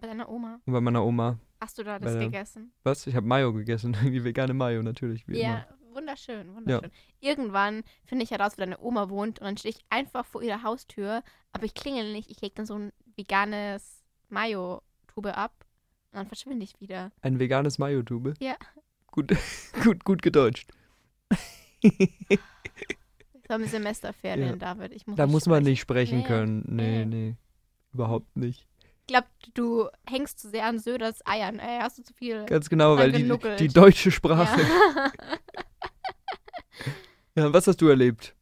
[0.00, 0.60] Bei deiner Oma?
[0.64, 1.38] Und bei meiner Oma.
[1.60, 2.72] Hast du da das bei, gegessen?
[2.84, 3.06] Was?
[3.06, 3.94] Ich habe Mayo gegessen.
[4.02, 5.28] Die vegane Mayo natürlich.
[5.28, 6.90] Wie ja, immer wunderschön, wunderschön.
[7.20, 7.30] Ja.
[7.30, 10.62] Irgendwann finde ich heraus, wo deine Oma wohnt und dann stehe ich einfach vor ihrer
[10.62, 15.52] Haustür, aber ich klingel nicht, ich lege dann so ein veganes Mayo-Tube ab
[16.12, 17.12] und dann verschwinde ich wieder.
[17.22, 18.34] Ein veganes Mayo-Tube?
[18.40, 18.56] Ja.
[19.08, 19.32] Gut,
[19.84, 20.70] gut, gut gedeutscht.
[23.50, 24.54] So ein Semesterferien, ja.
[24.56, 24.92] David.
[24.92, 26.24] Ich muss da muss man nicht sprechen nee.
[26.24, 26.62] können.
[26.68, 27.36] Nee, nee, nee.
[27.92, 28.68] Überhaupt nicht.
[29.00, 31.58] Ich glaube, du hängst zu sehr an Söders Eiern.
[31.58, 32.44] Ey, hast du zu viel.
[32.44, 34.60] Ganz genau, weil die, die deutsche Sprache.
[34.62, 35.12] Ja.
[37.40, 38.34] Ja, was hast du erlebt?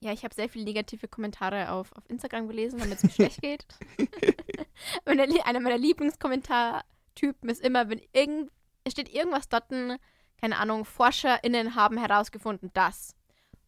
[0.00, 3.42] Ja, ich habe sehr viele negative Kommentare auf, auf Instagram gelesen, damit es mir schlecht
[3.42, 3.66] geht.
[5.04, 8.50] Einer meiner Lieblingskommentartypen ist immer, wenn irgend,
[8.84, 13.14] es steht irgendwas dort, keine Ahnung, ForscherInnen haben herausgefunden, das.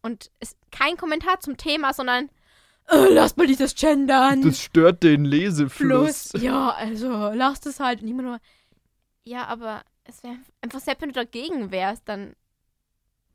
[0.01, 2.29] Und es ist kein Kommentar zum Thema, sondern
[2.91, 4.41] oh, lass mal dieses Gendern.
[4.41, 6.29] Das stört den Lesefluss.
[6.29, 8.01] Plus, ja, also lass das halt.
[8.01, 8.39] Und immer nur,
[9.23, 12.35] ja, aber es wäre einfach selbst wenn du dagegen wärst, dann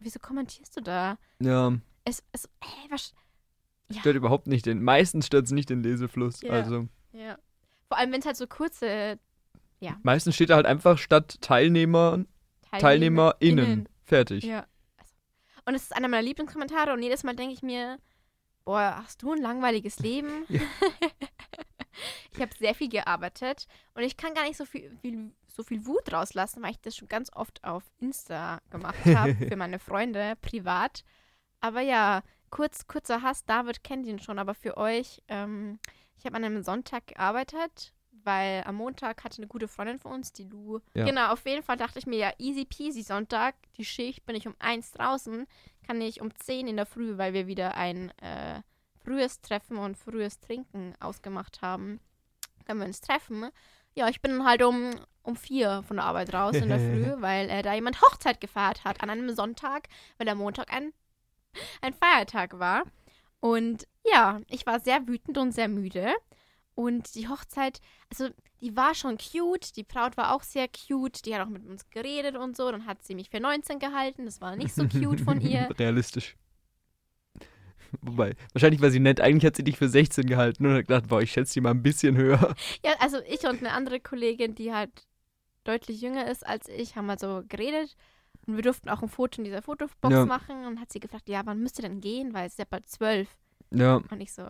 [0.04, 1.18] wieso kommentierst du da?
[1.40, 1.72] Ja.
[2.04, 3.14] Es, es, hey, was?
[3.90, 4.00] Ja.
[4.00, 6.40] Stört überhaupt nicht den, meistens stört es nicht den Lesefluss.
[6.42, 6.50] Ja.
[6.50, 6.88] Also.
[7.12, 7.38] Ja.
[7.88, 9.18] Vor allem, wenn es halt so kurze,
[9.80, 9.98] ja.
[10.02, 12.24] Meistens steht da halt einfach statt Teilnehmer,
[12.70, 13.88] Teilnehmer, TeilnehmerInnen.
[14.04, 14.44] Fertig.
[14.44, 14.66] Ja.
[14.96, 15.12] Also.
[15.66, 17.98] Und es ist einer meiner Lieblingskommentare und jedes Mal denke ich mir,
[18.64, 20.46] boah, hast du ein langweiliges Leben?
[20.48, 20.60] Ja.
[22.32, 25.86] ich habe sehr viel gearbeitet und ich kann gar nicht so viel, viel, so viel
[25.86, 30.36] Wut rauslassen, weil ich das schon ganz oft auf Insta gemacht habe für meine Freunde
[30.40, 31.04] privat.
[31.60, 35.78] Aber ja, kurz, kurzer Hass, David kennt ihn schon, aber für euch, ähm,
[36.16, 37.92] ich habe an einem Sonntag gearbeitet,
[38.24, 40.80] weil am Montag hatte eine gute Freundin von uns, die Lu.
[40.94, 41.04] Ja.
[41.04, 44.46] Genau, auf jeden Fall dachte ich mir, ja, easy peasy Sonntag, die Schicht, bin ich
[44.46, 45.46] um eins draußen,
[45.86, 48.62] kann ich um zehn in der Früh, weil wir wieder ein äh,
[49.04, 52.00] frühes Treffen und frühes Trinken ausgemacht haben,
[52.66, 53.48] können wir uns treffen.
[53.94, 57.48] Ja, ich bin halt um, um vier von der Arbeit raus in der Früh, weil
[57.50, 60.92] äh, da jemand Hochzeit gefeiert hat an einem Sonntag, weil der Montag ein,
[61.80, 62.84] ein Feiertag war.
[63.40, 66.14] Und ja, ich war sehr wütend und sehr müde.
[66.74, 71.34] Und die Hochzeit, also die war schon cute, die Braut war auch sehr cute, die
[71.34, 72.70] hat auch mit uns geredet und so.
[72.70, 75.68] Dann hat sie mich für 19 gehalten, das war nicht so cute von ihr.
[75.78, 76.36] Realistisch.
[78.00, 79.20] Wobei, wahrscheinlich war sie nett.
[79.20, 81.70] Eigentlich hat sie dich für 16 gehalten und hat gedacht, boah, ich schätze die mal
[81.70, 82.54] ein bisschen höher.
[82.84, 84.90] Ja, also ich und eine andere Kollegin, die halt
[85.64, 87.96] deutlich jünger ist als ich, haben mal so geredet.
[88.46, 90.24] Und wir durften auch ein Foto in dieser Fotobox ja.
[90.24, 90.66] machen.
[90.66, 92.34] Und hat sie gefragt, ja, wann müsst ihr denn gehen?
[92.34, 93.28] Weil es ist ja bald zwölf.
[93.70, 93.96] Ja.
[93.96, 94.44] Und ich so,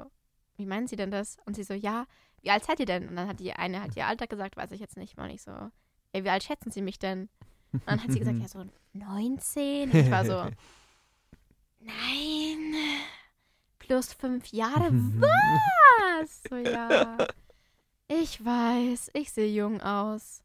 [0.56, 1.36] wie meinen Sie denn das?
[1.44, 2.06] Und sie so, ja,
[2.40, 3.08] wie alt seid ihr denn?
[3.08, 5.18] Und dann hat die eine halt ihr Alter gesagt, weiß ich jetzt nicht.
[5.18, 7.28] Und ich so, ja, wie alt schätzen Sie mich denn?
[7.72, 9.90] Und dann hat sie gesagt, ja, so 19.
[9.90, 10.32] Und ich war so,
[11.80, 12.74] nein
[13.82, 14.90] plus fünf Jahre?
[14.92, 16.42] Was?
[16.48, 17.18] So, ja.
[18.08, 20.44] Ich weiß, ich sehe jung aus.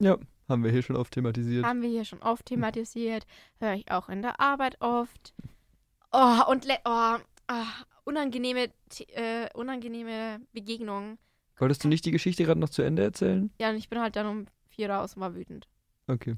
[0.00, 0.16] Ja,
[0.48, 1.64] haben wir hier schon oft thematisiert.
[1.64, 3.26] Haben wir hier schon oft thematisiert.
[3.60, 5.34] Höre ich auch in der Arbeit oft.
[6.10, 7.16] Oh, und oh,
[7.50, 7.64] oh,
[8.04, 8.70] unangenehme,
[9.08, 11.18] äh, unangenehme Begegnungen.
[11.58, 13.50] Wolltest du nicht die Geschichte gerade noch zu Ende erzählen?
[13.60, 15.68] Ja, und ich bin halt dann um vier raus und war wütend.
[16.06, 16.36] Okay.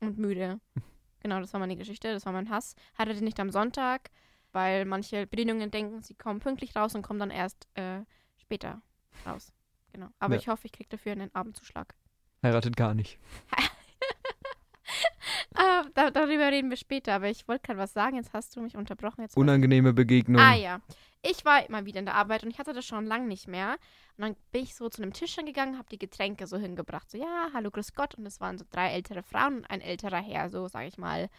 [0.00, 0.60] und müde.
[1.24, 2.74] Genau, das war meine Geschichte, das war mein Hass.
[2.98, 4.10] Hatte den nicht am Sonntag,
[4.52, 8.00] weil manche Bedienungen denken, sie kommen pünktlich raus und kommen dann erst äh,
[8.36, 8.82] später
[9.26, 9.52] raus.
[9.92, 10.08] Genau.
[10.18, 10.40] Aber ja.
[10.40, 11.94] ich hoffe, ich kriege dafür einen Abendzuschlag.
[12.42, 13.18] Heiratet gar nicht.
[15.54, 18.60] ah, da, darüber reden wir später, aber ich wollte gerade was sagen, jetzt hast du
[18.60, 19.22] mich unterbrochen.
[19.22, 20.40] Jetzt Unangenehme Begegnung.
[20.40, 20.80] Ah ja.
[21.22, 23.76] Ich war immer wieder in der Arbeit und ich hatte das schon lange nicht mehr.
[24.16, 27.10] Und dann bin ich so zu einem Tisch gegangen, habe die Getränke so hingebracht.
[27.10, 28.16] So, ja, hallo, grüß Gott.
[28.16, 31.30] Und es waren so drei ältere Frauen und ein älterer Herr, so sage ich mal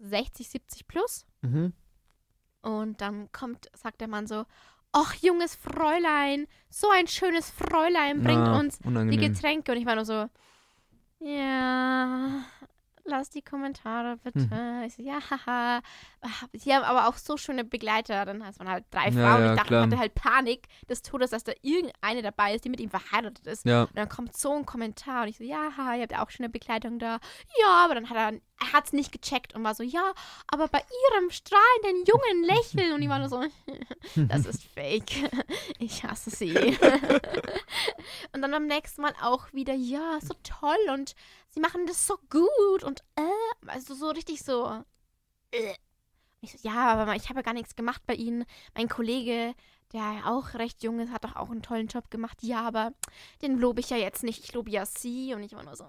[0.00, 1.26] 60, 70 plus.
[1.40, 1.72] Mhm.
[2.64, 4.44] Und dann kommt, sagt der Mann so,
[4.92, 9.20] ach, junges Fräulein, so ein schönes Fräulein bringt Na, uns unangenehm.
[9.20, 9.72] die Getränke.
[9.72, 10.26] Und ich war nur so,
[11.20, 12.44] ja,
[13.04, 14.50] lass die Kommentare bitte.
[14.50, 14.82] Hm.
[14.86, 15.80] Ich so, ja, haha.
[16.52, 18.24] Sie haben aber auch so schöne Begleiter.
[18.24, 19.16] Dann hat man halt drei Frauen.
[19.16, 19.84] Ja, ja, ich dachte, klar.
[19.84, 23.46] ich hatte halt Panik des Todes, dass da irgendeine dabei ist, die mit ihm verheiratet
[23.46, 23.64] ist.
[23.64, 23.82] Ja.
[23.82, 26.30] Und dann kommt so ein Kommentar und ich so, ja, haha, ihr habt ja auch
[26.30, 27.18] schöne Begleitung da.
[27.60, 30.12] Ja, aber dann hat er, er hat es nicht gecheckt und war so, ja,
[30.46, 30.80] aber bei
[31.12, 32.94] ihrem strahlenden jungen Lächeln.
[32.94, 33.42] Und ich war nur so,
[34.28, 35.30] das ist fake.
[35.78, 36.54] Ich hasse sie.
[38.32, 41.14] und dann beim nächsten Mal auch wieder, ja, so toll und
[41.54, 44.82] sie machen das so gut und äh, also so richtig so.
[45.52, 45.74] Äh.
[46.40, 48.44] Ich so, ja, aber ich habe ja gar nichts gemacht bei ihnen.
[48.74, 49.54] Mein Kollege,
[49.92, 52.42] der auch recht jung ist, hat doch auch einen tollen Job gemacht.
[52.42, 52.92] Ja, aber
[53.40, 54.44] den lobe ich ja jetzt nicht.
[54.44, 55.86] Ich lobe ja sie und ich war nur so.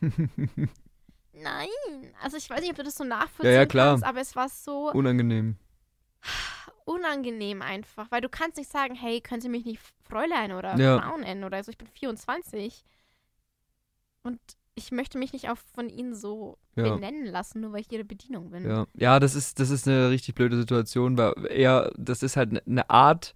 [1.32, 1.68] Nein.
[2.22, 3.92] Also ich weiß nicht, ob du das so nachvollziehen ja, ja, klar.
[3.92, 4.92] kannst, aber es war so.
[4.92, 5.56] Unangenehm.
[6.84, 11.00] Unangenehm einfach, weil du kannst nicht sagen, hey, können Sie mich nicht Fräulein oder ja.
[11.00, 11.70] Frau nennen oder so.
[11.70, 12.84] Ich bin 24.
[14.22, 14.40] Und
[14.80, 16.94] ich möchte mich nicht auch von ihnen so ja.
[16.94, 18.68] benennen lassen, nur weil ich ihre Bedienung bin.
[18.68, 22.66] Ja, ja das, ist, das ist eine richtig blöde Situation, weil er, das ist halt
[22.66, 23.34] eine Art,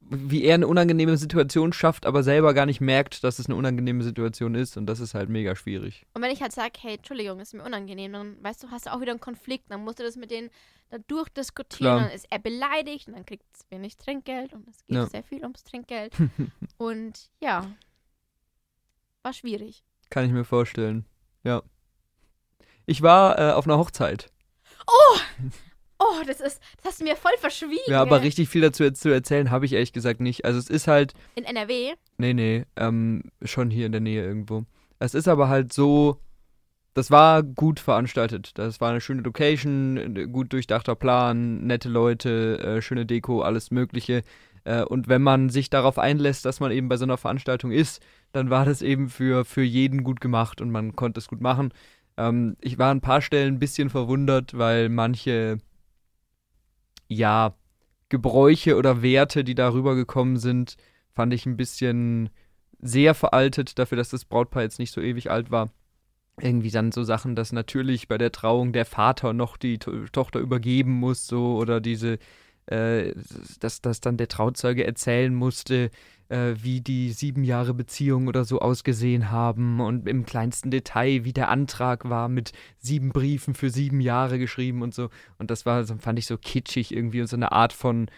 [0.00, 4.02] wie er eine unangenehme Situation schafft, aber selber gar nicht merkt, dass es eine unangenehme
[4.04, 6.06] Situation ist und das ist halt mega schwierig.
[6.14, 8.92] Und wenn ich halt sage, hey, Entschuldigung, ist mir unangenehm, dann weißt du, hast du
[8.92, 10.50] auch wieder einen Konflikt, dann musst du das mit denen
[10.90, 14.96] da durchdiskutieren, dann ist er beleidigt und dann kriegt es wenig Trinkgeld und es geht
[14.96, 15.06] ja.
[15.06, 16.12] sehr viel ums Trinkgeld
[16.76, 17.68] und ja,
[19.22, 19.85] war schwierig.
[20.10, 21.04] Kann ich mir vorstellen.
[21.44, 21.62] Ja.
[22.86, 24.30] Ich war äh, auf einer Hochzeit.
[24.86, 25.18] Oh!
[25.98, 27.80] Oh, das ist, das hast du mir voll verschwiegen.
[27.86, 30.44] Ja, aber richtig viel dazu zu erzählen habe ich ehrlich gesagt nicht.
[30.44, 31.14] Also es ist halt.
[31.34, 31.94] In NRW?
[32.18, 34.64] Nee, nee, ähm, schon hier in der Nähe irgendwo.
[34.98, 36.20] Es ist aber halt so,
[36.92, 38.52] das war gut veranstaltet.
[38.56, 44.22] Das war eine schöne Location, gut durchdachter Plan, nette Leute, äh, schöne Deko, alles Mögliche.
[44.66, 48.04] Äh, und wenn man sich darauf einlässt, dass man eben bei so einer Veranstaltung ist,
[48.32, 51.72] dann war das eben für, für jeden gut gemacht und man konnte es gut machen.
[52.16, 55.58] Ähm, ich war an ein paar Stellen ein bisschen verwundert, weil manche,
[57.06, 57.54] ja,
[58.08, 60.76] Gebräuche oder Werte, die darüber gekommen sind,
[61.14, 62.30] fand ich ein bisschen
[62.80, 65.70] sehr veraltet, dafür, dass das Brautpaar jetzt nicht so ewig alt war.
[66.40, 70.40] Irgendwie dann so Sachen, dass natürlich bei der Trauung der Vater noch die to Tochter
[70.40, 72.18] übergeben muss, so, oder diese,
[72.66, 73.14] äh,
[73.60, 75.90] dass, dass dann der Trauzeuge erzählen musste,
[76.28, 81.32] äh, wie die sieben Jahre Beziehung oder so ausgesehen haben und im kleinsten Detail, wie
[81.32, 85.10] der Antrag war, mit sieben Briefen für sieben Jahre geschrieben und so.
[85.38, 88.10] Und das war, fand ich so kitschig irgendwie und so eine Art von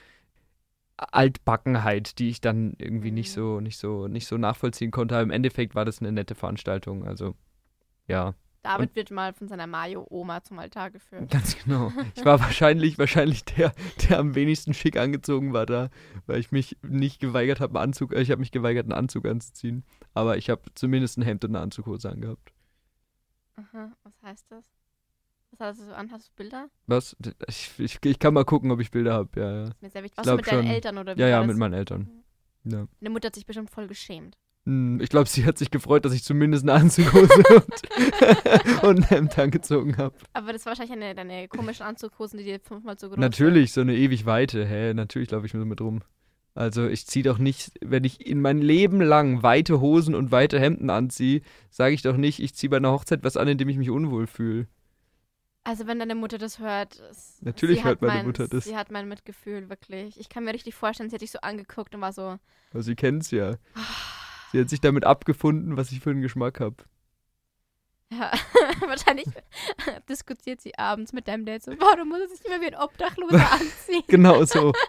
[0.97, 3.41] Altbackenheit, die ich dann irgendwie nicht mhm.
[3.41, 5.15] so, nicht so, nicht so nachvollziehen konnte.
[5.15, 7.05] Aber im Endeffekt war das eine nette Veranstaltung.
[7.07, 7.35] Also,
[8.07, 8.35] ja.
[8.63, 11.31] David und, wird mal von seiner Mayo-Oma zum Altar geführt.
[11.31, 11.93] Ganz genau.
[12.15, 13.73] Ich war wahrscheinlich, wahrscheinlich der,
[14.09, 15.91] der am wenigsten schick angezogen war da,
[16.27, 19.27] weil ich mich nicht geweigert habe, einen Anzug, äh, ich habe mich geweigert, einen Anzug
[19.27, 19.85] anzuziehen.
[20.15, 22.53] Aber ich habe zumindest ein Hemd und eine Anzughose angehabt.
[23.57, 24.65] Aha, was heißt das?
[25.51, 26.11] Was hast du so an?
[26.13, 26.69] Hast du Bilder?
[26.87, 27.17] Was?
[27.47, 29.65] Ich, ich, ich kann mal gucken, ob ich Bilder habe, ja, ja.
[29.65, 30.19] Das ist mir sehr wichtig.
[30.19, 30.71] Warst du mit deinen schon.
[30.71, 32.23] Eltern oder wie Ja, ja, mit meinen Eltern.
[32.65, 32.73] Mhm.
[32.73, 32.87] Ja.
[33.01, 34.37] Deine Mutter hat sich bestimmt voll geschämt.
[34.69, 39.03] Hm, ich glaube, sie hat sich gefreut, dass ich zumindest eine Anzughose und, und ein
[39.05, 40.15] Hemd angezogen habe.
[40.35, 43.87] Aber das war wahrscheinlich eine deine komischen Anzughosen, die dir fünfmal so groß Natürlich, sind.
[43.87, 44.67] so eine ewig weite.
[44.67, 46.03] Hä, natürlich laufe ich mir mit rum.
[46.55, 50.61] Also ich ziehe doch nicht, wenn ich in mein Leben lang weite Hosen und weite
[50.61, 53.71] Hemden anziehe, sage ich doch nicht, ich ziehe bei einer Hochzeit was an, in dem
[53.71, 54.67] ich mich unwohl fühle.
[55.65, 57.03] Also wenn deine Mutter das hört,
[57.41, 58.65] natürlich hört meine mein, Mutter das.
[58.65, 60.21] Sie hat mein Mitgefühl wirklich.
[60.21, 62.39] Ich kann mir richtig vorstellen, sie hat dich so angeguckt und war so.
[62.71, 63.57] Aber sie kennt es ja.
[64.53, 66.77] Sie hat sich damit abgefunden, was ich für einen Geschmack habe.
[68.11, 68.33] Ja,
[68.87, 69.27] wahrscheinlich
[70.09, 73.53] diskutiert sie abends mit deinem Dad so, warum muss er sich immer wie ein Obdachloser
[73.53, 74.03] anziehen?
[74.07, 74.73] genau so.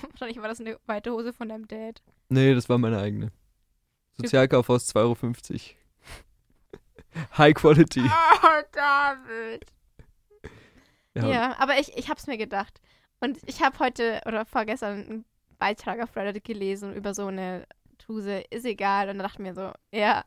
[0.00, 2.02] wahrscheinlich war das eine weite Hose von deinem Dad.
[2.30, 3.32] Nee, das war meine eigene.
[4.16, 5.16] Sozialkaufhaus 2,50 Euro.
[7.36, 8.02] High Quality.
[8.02, 9.66] Oh, David.
[11.14, 12.80] Ja, ja aber ich, ich hab's mir gedacht.
[13.20, 15.24] Und ich habe heute oder vorgestern ein
[15.60, 17.66] Beitrag auf Reddit gelesen über so eine
[17.98, 19.08] Tuse, ist egal.
[19.08, 20.24] Und dann dachte ich mir so, ja,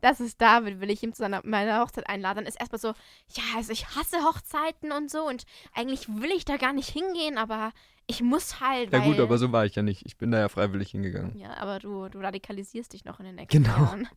[0.00, 3.42] das ist David, will ich ihm zu seiner, meiner Hochzeit einladen, ist erstmal so, ja,
[3.56, 5.44] also ich hasse Hochzeiten und so und
[5.74, 7.72] eigentlich will ich da gar nicht hingehen, aber
[8.06, 8.92] ich muss halt.
[8.92, 10.04] Ja gut, aber so war ich ja nicht.
[10.04, 11.38] Ich bin da ja freiwillig hingegangen.
[11.38, 13.78] Ja, aber du, du radikalisierst dich noch in den nächsten genau.
[13.78, 14.08] Jahren.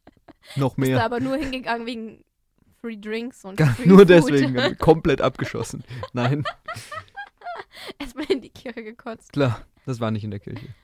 [0.56, 0.90] noch mehr.
[0.90, 2.24] Bist du aber nur hingegangen wegen
[2.80, 4.10] Free Drinks und Free Nur Food.
[4.10, 5.82] deswegen, komplett abgeschossen.
[6.12, 6.44] Nein,
[7.98, 9.32] Erstmal in die Kirche gekotzt.
[9.32, 10.74] klar, das war nicht in der Kirche.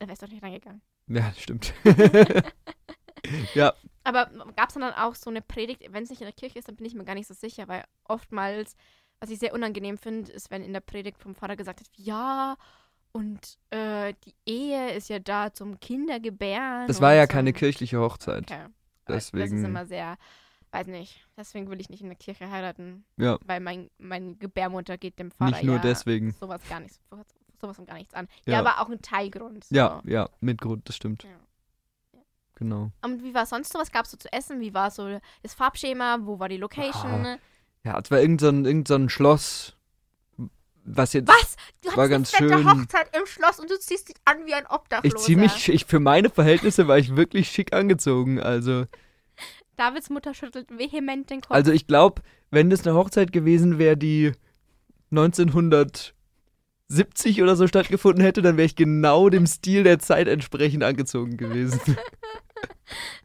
[0.00, 0.82] Da wärst du doch nicht reingegangen.
[1.08, 1.72] Ja, stimmt.
[3.54, 3.72] ja,
[4.04, 6.68] Aber gab es dann auch so eine Predigt, wenn es nicht in der Kirche ist,
[6.68, 8.76] dann bin ich mir gar nicht so sicher, weil oftmals,
[9.20, 12.56] was ich sehr unangenehm finde, ist, wenn in der Predigt vom Vater gesagt wird, ja,
[13.12, 16.86] und äh, die Ehe ist ja da zum Kindergebären.
[16.86, 18.50] das war ja keine kirchliche Hochzeit.
[18.50, 18.64] Okay.
[19.06, 20.18] Aber Das ist Deswegen, immer sehr,
[20.78, 24.98] weiß nicht, deswegen will ich nicht in der Kirche heiraten, ja, weil mein, mein Gebärmutter
[24.98, 26.32] geht dem Vater nicht nur ja deswegen.
[26.32, 27.00] sowas gar nichts,
[27.60, 28.28] sowas und gar nichts an.
[28.44, 28.54] Ja.
[28.54, 29.64] Ja, aber auch ein Teilgrund.
[29.64, 29.74] So.
[29.74, 31.24] Ja, ja, mit Grund, das stimmt.
[31.24, 31.30] Ja.
[32.56, 32.90] Genau.
[33.02, 33.78] Und wie war sonst so?
[33.78, 34.60] Was gab es so zu essen?
[34.60, 36.18] Wie war so das Farbschema?
[36.22, 37.36] Wo war die Location?
[37.84, 39.76] Ja, es war irgend so ein, irgend so ein Schloss,
[40.84, 41.28] was jetzt.
[41.28, 41.56] Was?
[41.82, 42.70] Du war ganz eine schön.
[42.70, 45.16] Hochzeit im Schloss und du ziehst dich an wie ein Obdachloser.
[45.16, 48.40] Ich zieh mich, ich, für meine Verhältnisse war ich wirklich schick angezogen.
[48.40, 48.86] Also,
[49.76, 51.50] Davids Mutter schüttelt vehement den Kopf.
[51.50, 54.32] also ich glaube, wenn das eine Hochzeit gewesen wäre, die
[55.10, 56.12] 1970
[57.42, 61.80] oder so stattgefunden hätte, dann wäre ich genau dem Stil der Zeit entsprechend angezogen gewesen.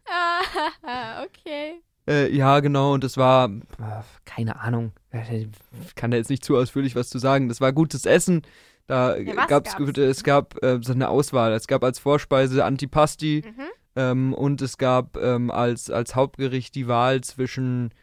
[0.09, 1.81] ah, okay.
[2.07, 6.57] Äh, ja, genau, und es war, äh, keine Ahnung, ich kann da jetzt nicht zu
[6.57, 7.47] ausführlich was zu sagen.
[7.47, 8.41] Das war gutes Essen.
[8.87, 9.97] Da Ja, gab's, gab's?
[9.99, 11.53] es gab äh, so eine Auswahl.
[11.53, 13.65] Es gab als Vorspeise Antipasti Mhm.
[13.95, 17.93] Ähm, und es gab ähm, als, als Hauptgericht die Wahl zwischen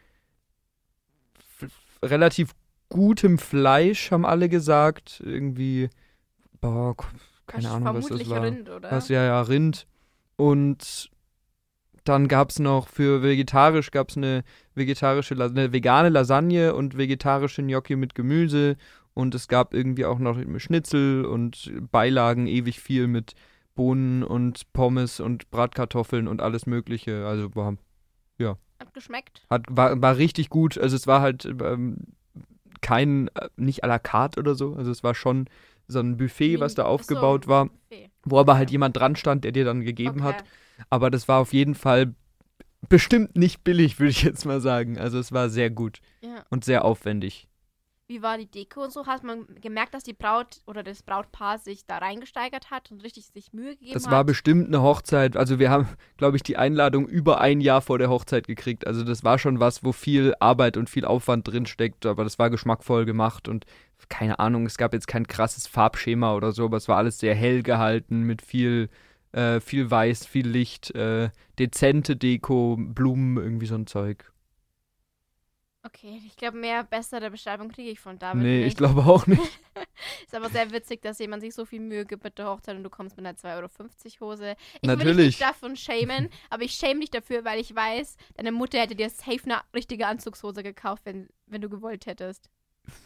[2.03, 2.51] relativ
[2.89, 5.21] gutem Fleisch, haben alle gesagt.
[5.25, 5.89] Irgendwie,
[6.61, 6.95] boah,
[7.47, 8.43] keine Wasch- Ahnung, was vermutlich das war.
[8.43, 8.91] Rind, oder?
[8.91, 9.87] Was, ja, ja, Rind.
[10.35, 11.11] Und
[12.05, 17.61] dann gab es noch für vegetarisch gab es eine vegetarische, eine vegane Lasagne und vegetarische
[17.61, 18.77] Gnocchi mit Gemüse.
[19.13, 23.33] Und es gab irgendwie auch noch Schnitzel und Beilagen ewig viel mit
[23.79, 27.25] Bohnen und Pommes und Bratkartoffeln und alles Mögliche.
[27.25, 27.77] Also war,
[28.81, 29.45] Hat geschmeckt.
[29.49, 30.77] hat, war, war richtig gut.
[30.77, 31.95] Also es war halt ähm,
[32.81, 34.73] kein, äh, nicht à la carte oder so.
[34.75, 35.45] Also es war schon
[35.87, 38.09] so ein Buffet, was da Ach so, aufgebaut war, Buffet.
[38.25, 40.41] wo aber halt jemand dran stand, der dir dann gegeben hat.
[40.41, 40.49] Okay.
[40.89, 42.13] Aber das war auf jeden Fall
[42.89, 44.97] bestimmt nicht billig, würde ich jetzt mal sagen.
[44.97, 46.43] Also es war sehr gut Ja.
[46.49, 47.47] und sehr aufwendig.
[48.09, 49.05] Wie war die Deko und so?
[49.05, 53.27] Hat man gemerkt, dass die Braut oder das Brautpaar sich da reingesteigert hat und richtig
[53.27, 54.11] sich Mühe gegeben Das hat?
[54.11, 55.37] war bestimmt eine Hochzeit.
[55.37, 58.87] Also wir haben, glaube ich, die Einladung über ein Jahr vor der Hochzeit gekriegt.
[58.87, 62.07] Also das war schon was, wo viel Arbeit und viel Aufwand drin steckt.
[62.07, 63.67] Aber das war geschmackvoll gemacht und
[64.07, 67.35] keine Ahnung, es gab jetzt kein krasses Farbschema oder so, aber es war alles sehr
[67.35, 68.89] hell gehalten mit viel,
[69.33, 74.31] äh, viel Weiß, viel Licht, äh, dezente Deko, Blumen, irgendwie so ein Zeug.
[75.81, 78.67] Okay, ich glaube, mehr bessere Beschreibung kriege ich von David nee, nicht.
[78.67, 79.41] ich glaube auch nicht.
[80.25, 82.83] Ist aber sehr witzig, dass jemand sich so viel Mühe gibt mit der Hochzeit und
[82.83, 84.55] du kommst mit einer 2,50 Euro Hose.
[84.81, 85.25] Ich will dich Natürlich.
[85.27, 89.09] nicht davon schämen, aber ich schäme dich dafür, weil ich weiß, deine Mutter hätte dir
[89.09, 92.49] safe eine richtige Anzugshose gekauft, wenn, wenn du gewollt hättest.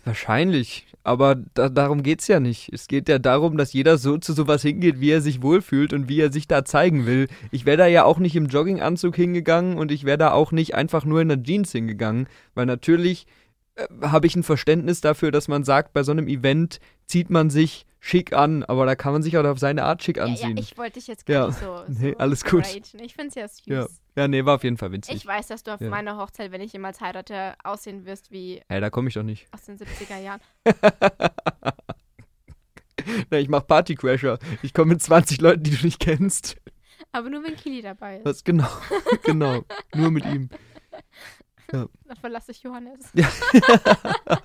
[0.05, 2.71] Wahrscheinlich, aber da, darum geht's ja nicht.
[2.71, 6.07] Es geht ja darum, dass jeder so zu sowas hingeht, wie er sich wohlfühlt und
[6.07, 7.27] wie er sich da zeigen will.
[7.51, 10.75] Ich wäre da ja auch nicht im Jogginganzug hingegangen und ich wäre da auch nicht
[10.75, 13.27] einfach nur in der Jeans hingegangen, weil natürlich
[13.75, 17.49] äh, habe ich ein Verständnis dafür, dass man sagt, bei so einem Event zieht man
[17.49, 20.57] sich schick an, aber da kann man sich auch auf seine Art schick Ja, anziehen.
[20.57, 21.41] ja, ich wollte dich jetzt Ja.
[21.41, 22.65] gar nicht so, Nee, so alles gut.
[22.65, 22.81] ragen.
[23.01, 23.65] Ich finde es ja süß.
[23.65, 23.87] Ja.
[24.17, 25.15] ja, nee, war auf jeden Fall winzig.
[25.15, 25.89] Ich weiß, dass du auf Ja.
[25.89, 29.47] meiner Hochzeit, wenn ich jemals heirate, aussehen wirst wie Hey, da komme ich doch nicht.
[29.53, 30.41] aus den 70er Jahren.
[33.29, 34.37] Na, ich mach Partycrasher.
[34.61, 36.57] Ich komme mit 20 Leuten, die du nicht kennst.
[37.11, 38.25] Aber nur wenn Kili dabei ist.
[38.25, 38.67] Was genau?
[39.23, 39.63] genau.
[39.93, 40.49] Nur mit ihm.
[41.71, 43.11] Dann verlasse ich Johannes.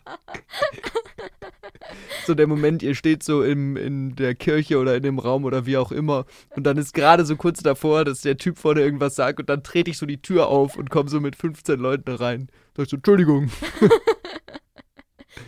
[2.26, 5.66] so der Moment, ihr steht so im, in der Kirche oder in dem Raum oder
[5.66, 6.26] wie auch immer
[6.56, 9.62] und dann ist gerade so kurz davor, dass der Typ vorne irgendwas sagt und dann
[9.62, 12.48] trete ich so die Tür auf und komme so mit 15 Leuten rein.
[12.76, 13.50] Sag ich so, Entschuldigung.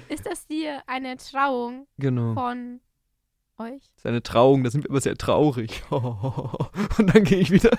[0.08, 2.34] Ist das dir eine Trauung Genau.
[2.34, 2.80] von
[3.58, 3.82] euch?
[3.94, 5.82] Das ist eine Trauung, da sind wir immer sehr traurig.
[5.90, 7.70] und dann gehe ich wieder.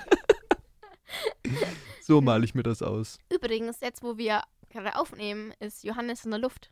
[2.04, 3.18] So male ich mir das aus.
[3.32, 6.70] Übrigens, jetzt wo wir gerade aufnehmen, ist Johannes in der Luft.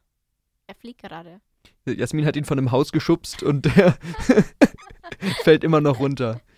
[0.66, 1.40] Er fliegt gerade.
[1.86, 3.98] Jasmin hat ihn von einem Haus geschubst und der
[5.44, 6.40] fällt immer noch runter.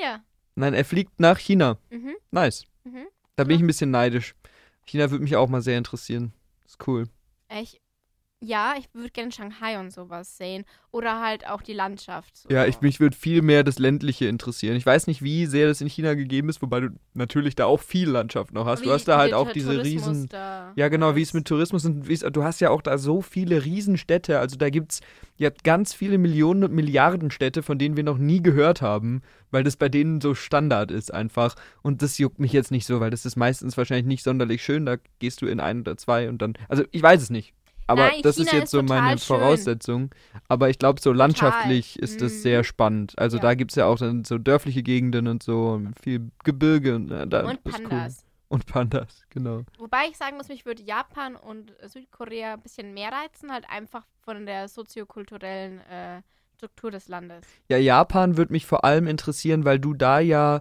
[0.00, 0.22] Ja.
[0.54, 1.76] Nein, er fliegt nach China.
[1.90, 2.14] Mhm.
[2.30, 2.66] Nice.
[2.84, 3.08] Mhm.
[3.34, 4.36] Da bin ich ein bisschen neidisch.
[4.86, 6.32] China würde mich auch mal sehr interessieren.
[6.64, 7.08] Ist cool.
[7.52, 7.80] Ich
[8.40, 10.64] Ja, ich würde gerne Shanghai und sowas sehen.
[10.92, 12.36] Oder halt auch die Landschaft.
[12.36, 12.48] So.
[12.48, 14.76] Ja, ich, mich würde viel mehr das Ländliche interessieren.
[14.76, 17.80] Ich weiß nicht, wie sehr das in China gegeben ist, wobei du natürlich da auch
[17.80, 18.82] viel Landschaft noch hast.
[18.82, 20.28] Wie, du hast da halt auch diese Tourismus riesen.
[20.30, 24.38] ja, genau, wie es mit Tourismus und du hast ja auch da so viele Riesenstädte.
[24.38, 25.00] Also da gibt es
[25.36, 29.64] ja ganz viele Millionen und Milliarden Städte, von denen wir noch nie gehört haben, weil
[29.64, 31.56] das bei denen so Standard ist einfach.
[31.82, 34.86] Und das juckt mich jetzt nicht so, weil das ist meistens wahrscheinlich nicht sonderlich schön.
[34.86, 36.54] Da gehst du in ein oder zwei und dann.
[36.68, 37.52] Also ich weiß es nicht.
[37.88, 39.38] Aber Nein, das China ist jetzt ist so meine schön.
[39.38, 40.10] Voraussetzung.
[40.46, 42.04] Aber ich glaube, so landschaftlich total.
[42.04, 42.38] ist das mhm.
[42.38, 43.18] sehr spannend.
[43.18, 43.42] Also ja.
[43.42, 46.96] da gibt es ja auch dann so dörfliche Gegenden und so, viel Gebirge.
[46.96, 48.18] Und, äh, da, und Pandas.
[48.18, 48.28] Cool.
[48.50, 49.62] Und Pandas, genau.
[49.78, 54.04] Wobei ich sagen muss, mich würde Japan und Südkorea ein bisschen mehr reizen, halt einfach
[54.20, 56.22] von der soziokulturellen äh,
[56.56, 57.44] Struktur des Landes.
[57.68, 60.60] Ja, Japan würde mich vor allem interessieren, weil du da ja,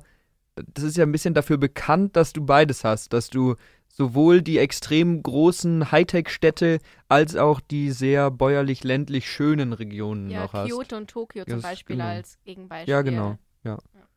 [0.55, 3.55] das ist ja ein bisschen dafür bekannt, dass du beides hast, dass du
[3.97, 6.77] sowohl die extrem großen Hightech-Städte
[7.09, 10.69] als auch die sehr bäuerlich-ländlich schönen Regionen ja, noch hast.
[10.69, 12.07] Kyoto und Tokio zum Beispiel genau.
[12.07, 12.91] als Gegenbeispiel.
[12.91, 13.39] Ja, genau.
[13.63, 13.79] Ja.
[13.95, 14.07] ja.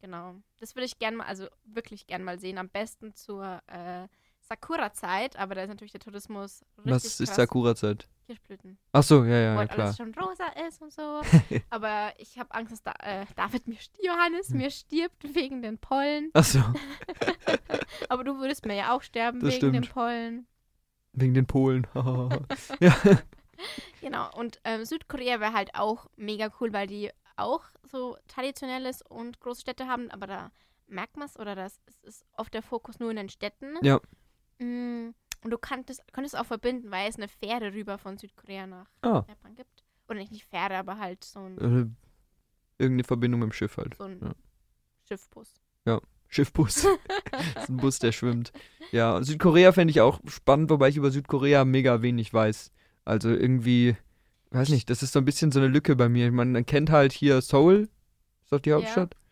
[0.00, 0.34] Genau.
[0.58, 2.58] Das würde ich gerne mal, also wirklich gerne mal sehen.
[2.58, 4.08] Am besten zur äh,
[4.48, 8.08] Sakura-Zeit, aber da ist natürlich der Tourismus richtig Was ist Sakura-Zeit?
[8.26, 8.78] Kirschblüten.
[8.92, 9.86] Ach so, ja, ja, Wo klar.
[9.86, 11.22] alles schon rosa ist und so.
[11.70, 16.30] aber ich habe Angst, dass da, äh, David mir, Johannes mir stirbt wegen den Pollen.
[16.34, 16.60] Ach so.
[18.08, 19.74] aber du würdest mir ja auch sterben das wegen stimmt.
[19.74, 20.46] den Pollen.
[21.12, 21.86] Wegen den Polen.
[22.80, 22.96] ja.
[24.00, 29.40] Genau, und ähm, Südkorea wäre halt auch mega cool, weil die auch so traditionelles und
[29.40, 30.50] große Städte haben, aber da
[30.86, 33.74] merkt man es oder das ist oft der Fokus nur in den Städten.
[33.82, 34.00] Ja.
[34.58, 35.10] Mm,
[35.42, 39.24] und du könntest, könntest auch verbinden, weil es eine Fähre rüber von Südkorea nach ah.
[39.28, 39.84] Japan gibt.
[40.08, 41.58] Oder nicht, nicht Fähre, aber halt so ein.
[41.58, 43.94] Äh, irgendeine Verbindung mit dem Schiff halt.
[43.96, 44.32] So ein ja.
[45.06, 45.54] Schiffbus.
[45.84, 46.86] Ja, Schiffbus.
[47.30, 48.52] das ist ein Bus, der schwimmt.
[48.90, 52.72] Ja, Südkorea fände ich auch spannend, wobei ich über Südkorea mega wenig weiß.
[53.04, 53.96] Also irgendwie,
[54.50, 56.30] weiß nicht, das ist so ein bisschen so eine Lücke bei mir.
[56.32, 57.88] Man kennt halt hier Seoul,
[58.42, 59.14] ist doch die Hauptstadt.
[59.14, 59.27] Ja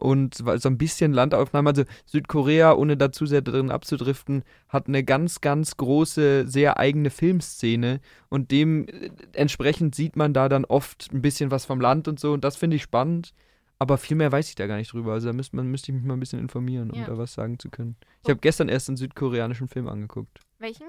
[0.00, 1.70] und so ein bisschen Landaufnahme.
[1.70, 8.00] Also Südkorea, ohne dazu sehr drin abzudriften, hat eine ganz, ganz große, sehr eigene Filmszene
[8.28, 12.44] und dementsprechend sieht man da dann oft ein bisschen was vom Land und so und
[12.44, 13.34] das finde ich spannend.
[13.78, 15.14] Aber viel mehr weiß ich da gar nicht drüber.
[15.14, 17.06] Also da müsste, man, müsste ich mich mal ein bisschen informieren, um ja.
[17.06, 17.96] da was sagen zu können.
[18.22, 20.40] Ich habe gestern erst einen südkoreanischen Film angeguckt.
[20.58, 20.88] Welchen?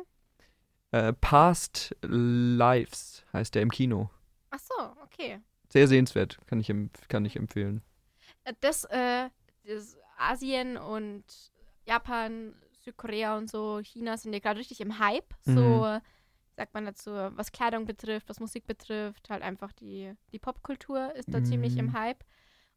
[0.91, 4.09] Äh, Past Lives heißt der im Kino.
[4.49, 4.73] Ach so,
[5.05, 5.39] okay.
[5.69, 6.73] Sehr sehenswert, kann ich,
[7.07, 7.81] kann ich empfehlen.
[8.43, 9.29] Äh, das, äh,
[9.65, 11.23] das Asien und
[11.85, 15.33] Japan, Südkorea und so, China sind ja gerade richtig im Hype.
[15.45, 15.55] Mhm.
[15.55, 15.99] So
[16.55, 21.33] sagt man dazu, was Kleidung betrifft, was Musik betrifft, halt einfach die, die Popkultur ist
[21.33, 21.45] da mhm.
[21.45, 21.93] ziemlich im mhm.
[21.93, 22.23] Hype.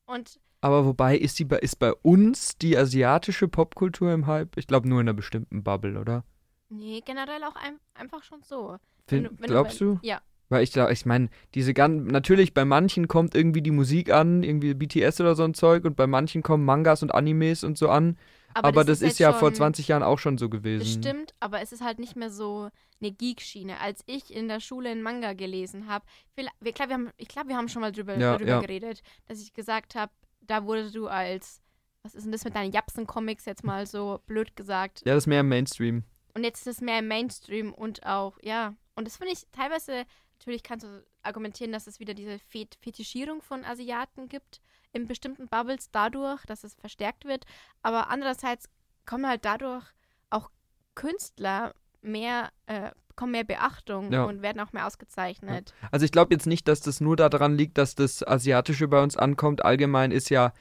[0.07, 4.57] Und aber wobei ist die ist bei uns die asiatische Popkultur im Hype?
[4.57, 6.25] Ich glaube nur in einer bestimmten Bubble, oder?
[6.71, 8.79] Nee, generell auch ein, einfach schon so.
[9.09, 9.99] Wenn du, wenn glaubst du?
[10.01, 10.23] Ja.
[10.49, 14.43] Weil ich glaube, ich meine, diese ganz, natürlich bei manchen kommt irgendwie die Musik an,
[14.43, 17.89] irgendwie BTS oder so ein Zeug und bei manchen kommen Mangas und Animes und so
[17.89, 18.19] an.
[18.55, 21.03] Aber, aber das, das, ist, ist ja vor 20 Jahren auch schon so gewesen.
[21.03, 23.81] Stimmt, aber es ist halt nicht mehr so eine Geek-Schiene.
[23.81, 26.05] Als ich in der Schule einen Manga gelesen habe,
[26.37, 28.61] ich glaube, wir, haben, glaub, wir haben schon mal drüber, ja, darüber ja.
[28.61, 31.63] geredet, dass ich gesagt habe, da wurde du als,
[32.05, 35.03] was ist denn das mit deinen Japsen-Comics jetzt mal so blöd gesagt?
[35.05, 36.05] Ja, das ist mehr im Mainstream.
[36.35, 38.75] Und jetzt ist es mehr im Mainstream und auch, ja.
[38.95, 40.05] Und das finde ich teilweise
[40.45, 44.61] Natürlich kannst du argumentieren, dass es wieder diese Fet Fetischierung von Asiaten gibt
[44.93, 47.47] in bestimmten Bubbles dadurch, dass es verstärkt wird.
[47.83, 48.69] Aber andererseits
[49.07, 49.87] kommen halt dadurch
[50.29, 50.51] auch
[50.95, 54.25] Künstler mehr, äh, bekommen mehr Beachtung ja.
[54.25, 55.73] und werden auch mehr ausgezeichnet.
[55.81, 55.89] Ja.
[55.91, 59.17] Also ich glaube jetzt nicht, dass das nur daran liegt, dass das Asiatische bei uns
[59.17, 59.65] ankommt.
[59.65, 60.53] Allgemein ist ja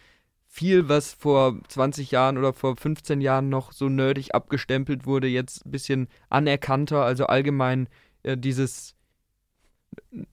[0.48, 5.66] viel, was vor 20 Jahren oder vor 15 Jahren noch so nerdig abgestempelt wurde, jetzt
[5.66, 7.04] ein bisschen anerkannter.
[7.04, 7.90] Also allgemein
[8.24, 8.96] äh, dieses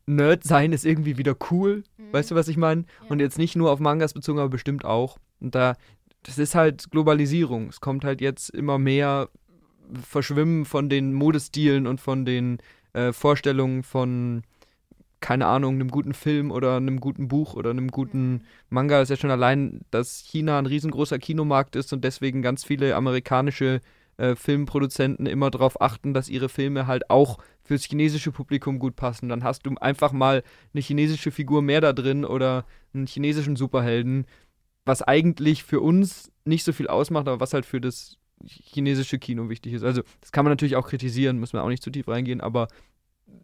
[0.07, 1.85] Nerd sein ist irgendwie wieder cool.
[1.99, 2.13] Mhm.
[2.13, 2.83] Weißt du, was ich meine?
[3.03, 3.09] Ja.
[3.09, 5.19] Und jetzt nicht nur auf Mangas bezogen, aber bestimmt auch.
[5.41, 5.77] Und da,
[6.23, 7.69] das ist halt Globalisierung.
[7.69, 9.29] Es kommt halt jetzt immer mehr
[10.07, 12.59] Verschwimmen von den Modestilen und von den
[12.93, 14.43] äh, Vorstellungen von,
[15.21, 18.41] keine Ahnung, einem guten Film oder einem guten Buch oder einem guten mhm.
[18.69, 18.99] Manga.
[18.99, 22.95] Das ist ja schon allein, dass China ein riesengroßer Kinomarkt ist und deswegen ganz viele
[22.95, 23.81] amerikanische
[24.21, 29.31] äh, Filmproduzenten immer darauf achten, dass ihre Filme halt auch fürs chinesische Publikum gut passen.
[29.31, 30.43] Dann hast du einfach mal
[30.75, 34.27] eine chinesische Figur mehr da drin oder einen chinesischen Superhelden,
[34.85, 39.49] was eigentlich für uns nicht so viel ausmacht, aber was halt für das chinesische Kino
[39.49, 39.85] wichtig ist.
[39.85, 42.69] Also, das kann man natürlich auch kritisieren, müssen wir auch nicht zu tief reingehen, aber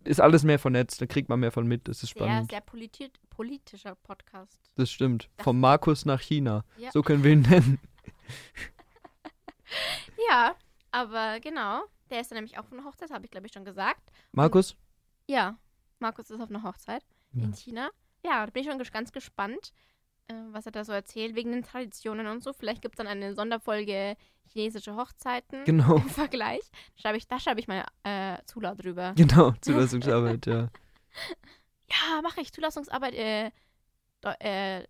[0.05, 2.51] ist alles mehr vernetzt, da kriegt man mehr von mit, das ist spannend.
[2.51, 4.59] Sehr, sehr politi politischer Podcast.
[4.77, 5.29] Das stimmt.
[5.37, 6.64] Das Vom Markus nach China.
[6.79, 6.91] Ja.
[6.91, 7.79] So können wir ihn nennen.
[10.31, 10.55] ja,
[10.97, 11.84] aber genau.
[12.09, 14.11] Der ist dann nämlich auch von der Hochzeit, habe ich glaube ich schon gesagt.
[14.32, 14.76] Markus?
[15.26, 15.59] Ja,
[15.99, 17.44] Markus ist auf einer Hochzeit ja.
[17.44, 17.90] in China.
[18.24, 19.72] Ja, da bin ich schon ganz gespannt,
[20.28, 22.55] äh, was er da so erzählt, wegen den Traditionen und so.
[22.55, 24.16] Vielleicht gibt es dann eine Sonderfolge
[24.51, 25.97] chinesische Hochzeiten genau.
[25.97, 26.62] im Vergleich.
[26.94, 29.12] Schreib ich, da schreibe ich meine äh, Zula drüber.
[29.16, 30.70] Genau, Zulassungsarbeit, ja.
[31.88, 32.53] Ja, mache ich.
[32.53, 33.51] Zulassungsarbeit, äh,
[34.40, 34.86] äh,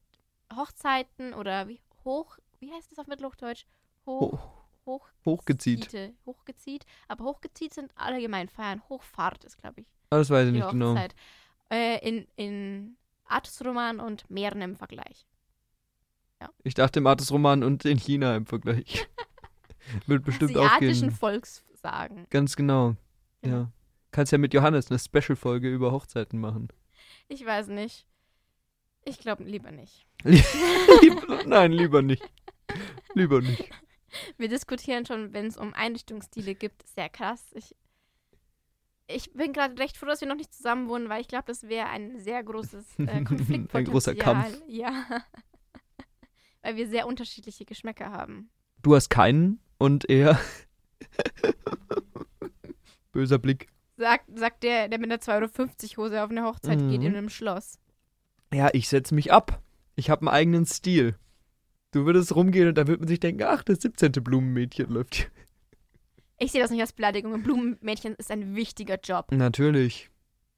[0.54, 3.66] Hochzeiten oder wie hoch, wie heißt das auf Mittelhochdeutsch?
[4.07, 4.55] Hoch,
[4.87, 5.89] hoch, hochgezieht.
[6.24, 6.87] Hochgezieht.
[7.09, 8.82] Aber hochgezieht sind allgemein Feiern.
[8.89, 9.87] Hochfahrt ist, glaube ich.
[10.11, 10.93] Ah, das weiß ich nicht genau.
[10.93, 11.14] Hochzeit.
[11.70, 15.26] Äh, in, in Artusroman und Meeren im Vergleich.
[16.41, 16.51] Ja.
[16.62, 19.09] Ich dachte im Artusroman und in China im Vergleich.
[20.07, 21.11] Wird bestimmt auch gehen.
[21.11, 22.26] Volkssagen.
[22.30, 22.97] Ganz genau.
[23.43, 23.51] Ja.
[23.51, 23.72] ja.
[24.11, 26.68] Kannst ja mit Johannes eine Special-Folge über Hochzeiten machen.
[27.28, 28.07] Ich weiß nicht.
[29.05, 30.07] Ich glaube lieber nicht.
[31.47, 32.22] Nein, lieber nicht.
[33.14, 33.70] Lieber nicht.
[34.39, 37.45] Wir diskutieren schon, wenn es um Einrichtungsstile gibt, sehr krass.
[37.55, 37.77] Ich,
[39.09, 41.69] ich bin gerade recht froh, dass wir noch nicht zusammen wohnen, weil ich glaube, das
[41.69, 43.83] wäre ein sehr großes äh, Konfliktpotenzial.
[43.83, 44.62] ein großer Kampf.
[44.69, 45.05] Ja.
[46.62, 48.51] weil wir sehr unterschiedliche Geschmäcker haben.
[48.83, 50.39] Du hast keinen und er.
[53.12, 53.69] Böser Blick.
[53.97, 56.91] Sagt, sagt der, der mit einer 2,50 Euro Hose auf eine Hochzeit mhm.
[56.91, 57.79] geht in einem Schloss.
[58.53, 59.62] Ja, ich setze mich ab.
[59.95, 61.17] Ich habe einen eigenen Stil.
[61.93, 64.12] Du würdest rumgehen und da würde man sich denken, ach, das 17.
[64.12, 65.26] Blumenmädchen läuft hier.
[66.39, 67.32] Ich sehe das nicht als Beleidigung.
[67.32, 69.32] Ein Blumenmädchen ist ein wichtiger Job.
[69.32, 70.11] Natürlich.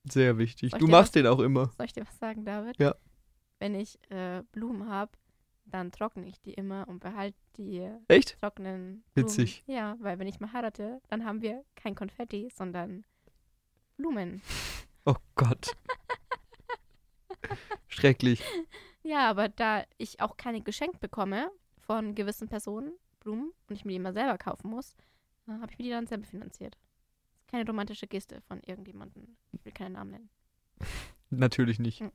[0.05, 0.73] Sehr wichtig.
[0.73, 1.71] Du machst was, den auch immer.
[1.77, 2.79] Soll ich dir was sagen, David?
[2.79, 2.95] Ja.
[3.61, 5.13] Wenn ich äh, Blumen habe,
[5.67, 8.41] dann trockne ich die immer und behalte die Echt?
[8.41, 9.29] trockenen Blumen.
[9.29, 9.63] Witzig.
[9.67, 13.05] Ja, weil wenn ich mal heirate, dann haben wir kein Konfetti, sondern
[13.97, 14.43] Blumen.
[15.05, 15.77] Oh Gott.
[17.89, 18.43] Schrecklich.
[19.09, 23.93] Ja, aber da ich auch keine geschenkt bekomme von gewissen Personen, Blumen, und ich mir
[23.93, 24.95] die immer selber kaufen muss,
[25.47, 26.77] äh, habe ich mir die dann selber finanziert.
[27.33, 29.35] Das ist keine romantische Geste von irgendjemandem.
[29.53, 30.31] Ich will keinen Namen nennen.
[31.31, 32.01] Natürlich nicht.
[32.01, 32.13] Hm.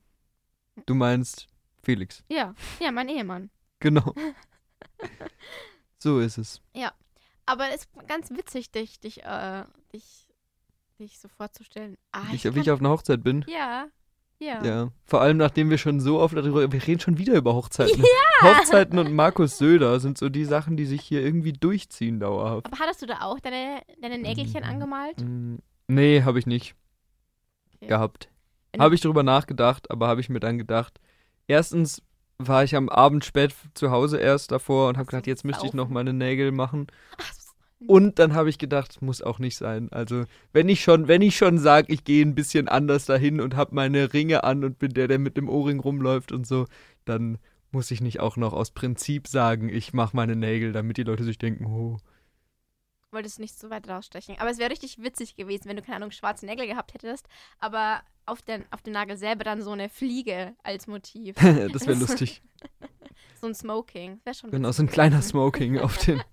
[0.86, 1.48] Du meinst
[1.82, 2.22] Felix.
[2.28, 3.50] Ja, ja, mein Ehemann.
[3.80, 4.14] Genau.
[5.98, 6.62] so ist es.
[6.74, 6.94] Ja.
[7.44, 10.26] Aber es ist ganz witzig, dich, dich, äh, dich,
[10.98, 11.98] dich so vorzustellen.
[12.12, 13.44] Ah, ich, ich wie ich auf einer Hochzeit bin.
[13.46, 13.88] Ja.
[14.38, 14.62] Ja.
[14.64, 14.88] ja.
[15.04, 18.02] Vor allem, nachdem wir schon so oft darüber, wir reden schon wieder über Hochzeiten.
[18.02, 18.58] Ja.
[18.58, 22.66] Hochzeiten und Markus Söder sind so die Sachen, die sich hier irgendwie durchziehen dauerhaft.
[22.66, 24.70] Aber hattest du da auch deine, deine Nägelchen mhm.
[24.70, 25.20] angemalt?
[25.20, 25.56] Mm,
[25.88, 26.74] nee, habe ich nicht.
[27.76, 27.86] Okay.
[27.86, 28.28] Gehabt.
[28.78, 31.00] Habe ich drüber nachgedacht, aber habe ich mir dann gedacht,
[31.46, 32.02] erstens
[32.38, 35.72] war ich am Abend spät zu Hause erst davor und habe gedacht, jetzt müsste ich
[35.72, 36.88] noch meine Nägel machen.
[37.18, 37.32] Ach,
[37.86, 39.88] und dann habe ich gedacht, muss auch nicht sein.
[39.92, 43.56] Also, wenn ich schon, wenn ich schon sage, ich gehe ein bisschen anders dahin und
[43.56, 46.66] habe meine Ringe an und bin der, der mit dem Ohrring rumläuft und so,
[47.04, 47.38] dann
[47.70, 51.24] muss ich nicht auch noch aus Prinzip sagen, ich mache meine Nägel, damit die Leute
[51.24, 51.98] sich denken, oh.
[53.10, 54.36] Wolltest nicht so weit rausstechen.
[54.38, 57.28] Aber es wäre richtig witzig gewesen, wenn du, keine Ahnung, schwarze Nägel gehabt hättest,
[57.58, 61.36] aber auf, den, auf dem Nagel selber dann so eine Fliege als Motiv.
[61.72, 62.42] das wäre lustig.
[63.40, 64.20] so ein Smoking.
[64.24, 66.22] Wäre schon Genau, so ein kleiner Smoking auf den.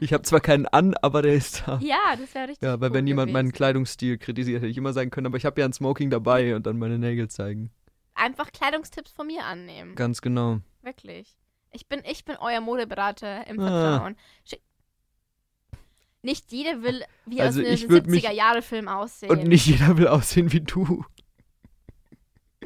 [0.00, 1.78] Ich habe zwar keinen an, aber der ist da.
[1.82, 2.66] Ja, das wäre richtig.
[2.66, 3.32] Ja, weil cool wenn jemand gewesen.
[3.46, 6.54] meinen Kleidungsstil kritisiert, hätte ich immer sagen können, aber ich habe ja ein Smoking dabei
[6.56, 7.70] und dann meine Nägel zeigen.
[8.14, 9.94] Einfach Kleidungstipps von mir annehmen.
[9.94, 10.58] Ganz genau.
[10.82, 11.36] Wirklich.
[11.72, 13.68] Ich bin, ich bin euer Modeberater im ah.
[13.68, 14.16] Vertrauen.
[14.44, 14.60] Schick
[16.26, 19.30] nicht jeder will wie also aus einem 70er-Jahre-Film aussehen.
[19.30, 21.04] Und nicht jeder will aussehen wie du.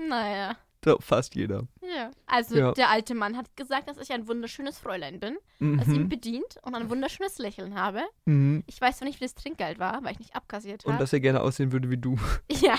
[0.08, 0.56] Naja.
[1.00, 1.66] Fast jeder.
[1.82, 2.10] Ja.
[2.26, 2.72] Also ja.
[2.72, 5.78] der alte Mann hat gesagt, dass ich ein wunderschönes Fräulein bin, mhm.
[5.78, 8.02] das ihn bedient und ein wunderschönes Lächeln habe.
[8.24, 8.64] Mhm.
[8.66, 10.92] Ich weiß zwar nicht, wie das Trinkgeld war, weil ich nicht abkassiert habe.
[10.92, 12.16] Und dass er gerne aussehen würde wie du.
[12.60, 12.76] Ja,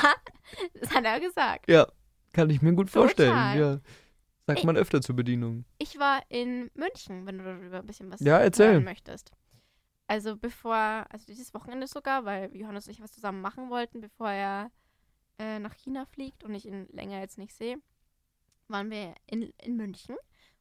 [0.79, 1.69] das hat er gesagt.
[1.69, 1.87] Ja,
[2.33, 3.57] kann ich mir gut vorstellen.
[3.57, 3.79] Ja.
[4.47, 5.65] Sagt ich, man öfter zur Bedienung.
[5.77, 8.79] Ich war in München, wenn du darüber ein bisschen was ja, erzähl.
[8.79, 9.31] möchtest.
[10.07, 14.29] Also bevor, also dieses Wochenende sogar, weil Johannes und ich was zusammen machen wollten, bevor
[14.29, 14.71] er
[15.39, 17.77] äh, nach China fliegt und ich ihn länger jetzt nicht sehe,
[18.71, 20.15] waren wir in, in München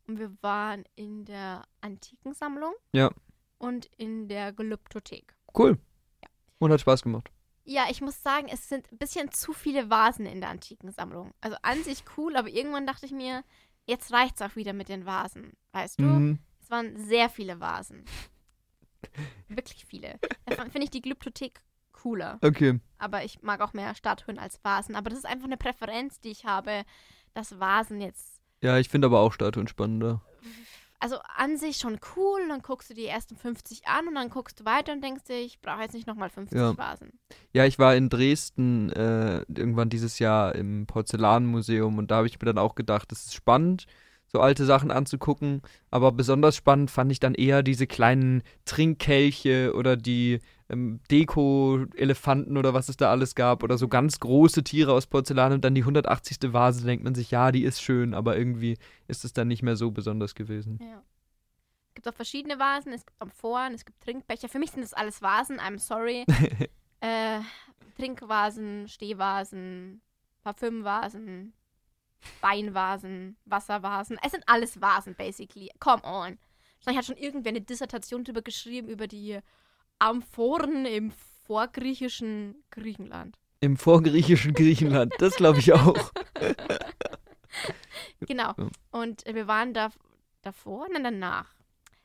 [0.07, 2.75] und wir waren in der Antikensammlung.
[2.93, 3.11] Ja.
[3.59, 5.37] Und in der Gelübdothek.
[5.57, 5.79] Cool.
[6.23, 6.29] Ja.
[6.59, 7.31] Und hat Spaß gemacht.
[7.65, 11.33] Ja, ich muss sagen, es sind ein bisschen zu viele Vasen in der Antikensammlung.
[11.41, 13.45] Also an sich cool, aber irgendwann dachte ich mir,
[13.87, 15.53] jetzt reicht's auch wieder mit den Vasen.
[15.73, 16.05] Weißt du?
[16.05, 16.39] Mhm.
[16.61, 18.05] Es waren sehr viele Vasen.
[19.49, 20.19] Wirklich viele.
[20.47, 21.61] Da finde ich die Glyptothek
[21.93, 22.39] cooler.
[22.43, 22.81] Okay.
[22.99, 24.97] Aber ich mag auch mehr Statuen als Vasen.
[24.97, 26.85] Aber das ist einfach eine Präferenz, die ich habe,
[27.35, 28.41] dass Vasen jetzt.
[28.63, 30.21] Ja, ich finde aber auch Statuen spannender.
[31.03, 34.61] Also an sich schon cool, dann guckst du die ersten 50 an und dann guckst
[34.61, 36.77] du weiter und denkst dir, ich brauche jetzt nicht nochmal 50 ja.
[36.77, 37.19] Vasen.
[37.55, 42.39] Ja, ich war in Dresden äh, irgendwann dieses Jahr im Porzellanmuseum und da habe ich
[42.39, 43.87] mir dann auch gedacht, das ist spannend
[44.33, 45.63] so alte Sachen anzugucken.
[45.91, 50.41] Aber besonders spannend fand ich dann eher diese kleinen Trinkkelche oder die
[50.71, 55.53] ähm, Deko-Elefanten oder was es da alles gab oder so ganz große Tiere aus Porzellan
[55.53, 56.53] und dann die 180.
[56.53, 59.77] Vase, denkt man sich, ja, die ist schön, aber irgendwie ist es dann nicht mehr
[59.77, 60.79] so besonders gewesen.
[60.81, 61.03] Ja.
[61.89, 64.49] Es gibt auch verschiedene Vasen, es gibt Amphoren, es gibt Trinkbecher.
[64.49, 66.25] Für mich sind das alles Vasen, I'm sorry.
[67.01, 67.41] äh,
[67.97, 70.01] Trinkvasen, Stehvasen,
[70.45, 71.53] Parfümvasen,
[72.41, 74.19] Weinvasen, Wasservasen.
[74.25, 75.71] Es sind alles Vasen, basically.
[75.81, 76.39] Come on.
[76.79, 79.41] Wahrscheinlich hat schon irgendwer eine Dissertation darüber geschrieben, über die
[80.01, 81.13] Amphoren im
[81.47, 83.39] vorgriechischen Griechenland.
[83.61, 86.13] Im vorgriechischen Griechenland, das glaube ich auch.
[88.21, 88.55] genau.
[88.91, 89.91] Und wir waren da
[90.43, 91.55] davor und dann danach.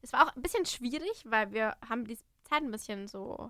[0.02, 3.50] Es war auch ein bisschen schwierig, weil wir haben die Zeit ein bisschen so,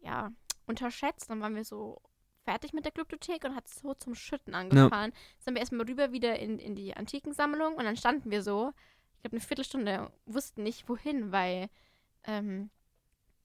[0.00, 0.32] ja,
[0.66, 1.30] unterschätzt.
[1.30, 2.02] Dann waren wir so
[2.44, 4.90] fertig mit der Glyptothek und hat so zum Schütten angefahren.
[4.90, 4.98] Ja.
[5.08, 8.72] Dann sind wir erstmal rüber wieder in, in die Antikensammlung und dann standen wir so,
[9.14, 11.68] ich glaube eine Viertelstunde, wussten nicht wohin, weil
[12.24, 12.70] ähm,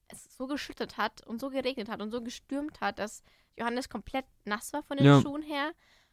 [0.08, 3.22] es so geschüttet hat und so geregnet hat und so gestürmt hat, dass
[3.56, 5.20] Johannes komplett nass war von den ja.
[5.20, 5.72] Schuhen her.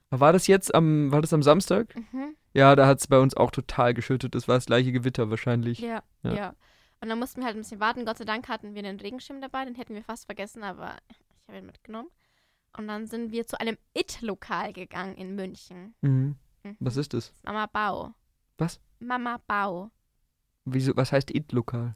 [0.09, 1.95] War das jetzt am, war das am Samstag?
[1.95, 2.35] Mhm.
[2.53, 4.35] Ja, da hat es bei uns auch total geschüttet.
[4.35, 5.79] Das war das gleiche Gewitter wahrscheinlich.
[5.79, 6.55] Ja, ja, ja.
[7.01, 8.05] Und dann mussten wir halt ein bisschen warten.
[8.05, 11.17] Gott sei Dank hatten wir einen Regenschirm dabei, den hätten wir fast vergessen, aber ich
[11.47, 12.09] habe ihn mitgenommen.
[12.77, 15.95] Und dann sind wir zu einem It-Lokal gegangen in München.
[16.01, 16.35] Mhm.
[16.63, 16.77] Mhm.
[16.79, 17.33] Was ist das?
[17.43, 18.13] Mama Bau.
[18.57, 18.79] Was?
[18.99, 19.91] Mama Bau.
[20.65, 21.95] Wieso, was heißt It-Lokal?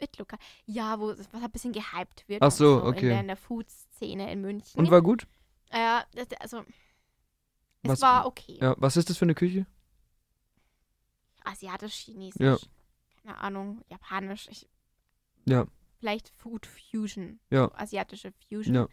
[0.00, 0.38] Also It-Lokal.
[0.66, 2.42] Ja, wo was ein bisschen gehypt wird.
[2.42, 3.00] Ach so, so okay.
[3.02, 4.78] In der, in der Food-Szene in München.
[4.78, 5.26] Und war gut?
[5.72, 6.64] Ja, äh, also
[7.82, 8.58] es was, war okay.
[8.60, 9.66] Ja, was ist das für eine Küche?
[11.44, 12.40] Asiatisch, Chinesisch.
[12.40, 12.58] Ja.
[13.22, 14.48] Keine Ahnung, Japanisch.
[14.50, 14.68] Ich,
[15.46, 15.66] ja.
[15.98, 17.40] Vielleicht Food Fusion.
[17.50, 17.64] Ja.
[17.64, 18.74] So asiatische Fusion.
[18.74, 18.88] Ja.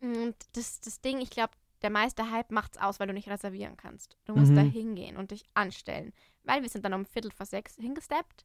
[0.00, 3.76] Und das, das Ding, ich glaube, der meiste Hype macht's aus, weil du nicht reservieren
[3.76, 4.16] kannst.
[4.24, 4.56] Du musst mhm.
[4.56, 6.12] da hingehen und dich anstellen.
[6.42, 8.44] Weil wir sind dann um Viertel vor sechs hingesteppt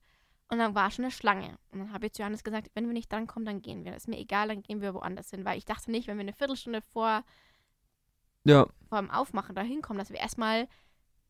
[0.50, 1.58] und dann war schon eine Schlange.
[1.72, 3.96] Und dann habe ich zu Johannes gesagt, wenn wir nicht drankommen, dann gehen wir.
[3.96, 5.46] ist mir egal, dann gehen wir woanders hin.
[5.46, 7.24] Weil ich dachte nicht, wenn wir eine Viertelstunde vor,
[8.44, 8.68] ja.
[8.88, 10.68] vor dem Aufmachen da hinkommen, dass wir erstmal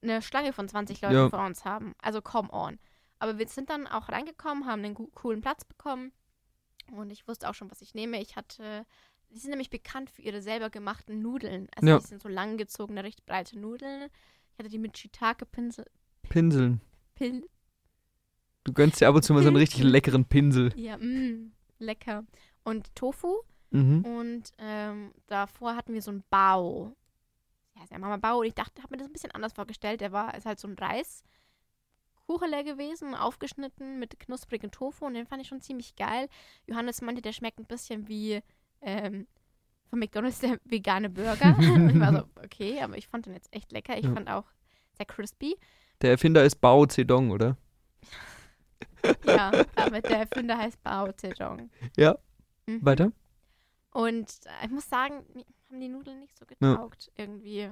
[0.01, 1.29] eine Schlange von 20 Leuten ja.
[1.29, 1.93] vor uns haben.
[2.01, 2.79] Also come on.
[3.19, 6.11] Aber wir sind dann auch reingekommen, haben einen coolen Platz bekommen.
[6.91, 8.19] Und ich wusste auch schon, was ich nehme.
[8.19, 8.85] Ich hatte
[9.33, 11.67] die sind nämlich bekannt für ihre selber gemachten Nudeln.
[11.75, 11.99] Also ja.
[11.99, 14.09] die sind so langgezogene, recht breite Nudeln.
[14.51, 15.85] Ich hatte die mit Shiitake-Pinsel.
[16.29, 16.81] Pinseln.
[17.15, 17.43] Pin
[18.63, 20.73] du gönnst dir ab und zu mal so einen richtig leckeren Pinsel.
[20.75, 22.25] Ja, mh, mm, lecker.
[22.63, 23.41] Und Tofu.
[23.71, 24.05] Mhm.
[24.05, 26.95] Und ähm, davor hatten wir so einen Bao.
[27.75, 28.39] Ja, der Mama Bao.
[28.39, 30.01] Und ich dachte, habe mir das ein bisschen anders vorgestellt.
[30.01, 31.23] Der war, ist halt so ein Reis.
[32.25, 36.29] Kuchenleer gewesen, aufgeschnitten mit knusprigen Tofu und den fand ich schon ziemlich geil.
[36.67, 38.41] Johannes meinte, der schmeckt ein bisschen wie
[38.81, 39.27] ähm,
[39.87, 41.55] von McDonalds der vegane Burger.
[41.59, 43.97] und ich war so, okay, aber ich fand den jetzt echt lecker.
[43.97, 44.13] Ich ja.
[44.13, 44.45] fand auch
[44.93, 45.57] sehr crispy.
[46.01, 47.57] Der Erfinder ist Bao Zedong, oder?
[49.25, 51.69] ja, aber der Erfinder heißt Bao Zedong.
[51.97, 52.17] Ja.
[52.65, 52.85] Mhm.
[52.85, 53.11] Weiter?
[53.91, 55.23] Und ich muss sagen,
[55.69, 57.05] haben die Nudeln nicht so getaugt.
[57.05, 57.23] Ja.
[57.23, 57.69] Irgendwie.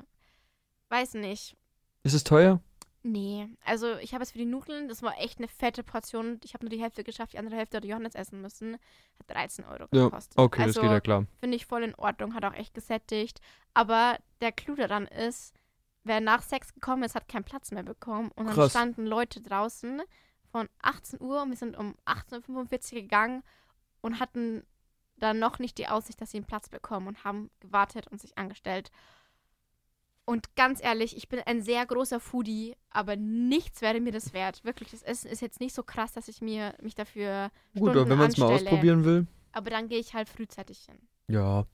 [0.90, 1.56] Weiß nicht.
[2.04, 2.62] Ist es teuer?
[3.04, 6.40] Nee, also ich habe es für die Nudeln, das war echt eine fette Portion.
[6.44, 8.78] Ich habe nur die Hälfte geschafft, die andere Hälfte hat Johannes essen müssen.
[9.18, 10.38] Hat 13 Euro gekostet.
[10.38, 11.26] Ja, okay, also, das geht ja klar.
[11.40, 13.42] Finde ich voll in Ordnung, hat auch echt gesättigt.
[13.74, 15.56] Aber der Clou daran ist,
[16.04, 18.32] wer nach Sex gekommen ist, hat keinen Platz mehr bekommen.
[18.36, 18.72] Und dann Krass.
[18.72, 20.04] standen Leute draußen
[20.52, 23.44] von 18 Uhr und wir sind um 18.45 Uhr gegangen
[24.02, 24.64] und hatten
[25.18, 28.38] dann noch nicht die Aussicht, dass sie einen Platz bekommen und haben gewartet und sich
[28.38, 28.92] angestellt.
[30.26, 34.64] Und ganz ehrlich, ich bin ein sehr großer Foodie, aber nichts wäre mir das wert.
[34.64, 38.10] Wirklich, das Essen ist jetzt nicht so krass, dass ich mir mich dafür Gut, aber
[38.10, 39.28] wenn man es mal ausprobieren will.
[39.52, 40.98] Aber dann gehe ich halt frühzeitig hin.
[41.28, 41.66] Ja,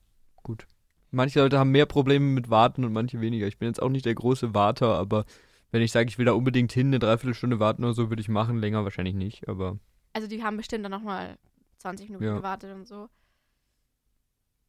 [0.42, 0.66] gut.
[1.10, 3.46] Manche Leute haben mehr Probleme mit Warten und manche weniger.
[3.46, 5.24] Ich bin jetzt auch nicht der große Warter, aber
[5.70, 8.28] wenn ich sage, ich will da unbedingt hin, eine Dreiviertelstunde warten oder so, würde ich
[8.28, 8.58] machen.
[8.58, 9.78] Länger wahrscheinlich nicht, aber.
[10.12, 11.38] Also die haben bestimmt dann nochmal
[11.78, 12.36] 20 Minuten ja.
[12.36, 13.08] gewartet und so.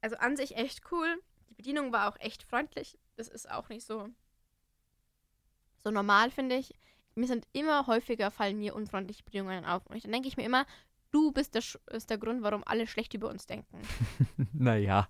[0.02, 1.08] Also an sich echt cool.
[1.50, 2.98] Die Bedienung war auch echt freundlich.
[3.16, 4.10] Das ist auch nicht so,
[5.78, 6.74] so normal, finde ich.
[7.16, 9.86] Mir sind immer häufiger fallen mir unfreundliche Bedienungen auf.
[9.88, 10.66] Und dann denke ich mir immer,
[11.12, 13.80] du bist der, ist der Grund, warum alle schlecht über uns denken.
[14.54, 15.08] naja.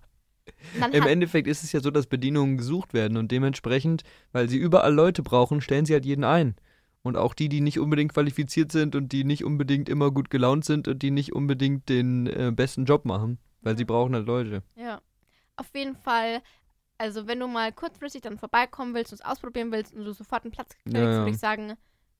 [0.92, 4.94] Im Endeffekt ist es ja so, dass Bedienungen gesucht werden und dementsprechend, weil sie überall
[4.94, 6.54] Leute brauchen, stellen sie halt jeden ein.
[7.02, 10.64] Und auch die, die nicht unbedingt qualifiziert sind und die nicht unbedingt immer gut gelaunt
[10.66, 14.62] sind und die nicht unbedingt den äh, besten Job machen, weil sie brauchen halt Leute.
[14.76, 15.00] Ja.
[15.56, 16.42] Auf jeden Fall
[17.00, 20.44] also, wenn du mal kurzfristig dann vorbeikommen willst und es ausprobieren willst und du sofort
[20.44, 21.18] einen Platz kriegst, ja, ja.
[21.20, 21.72] würde ich sagen,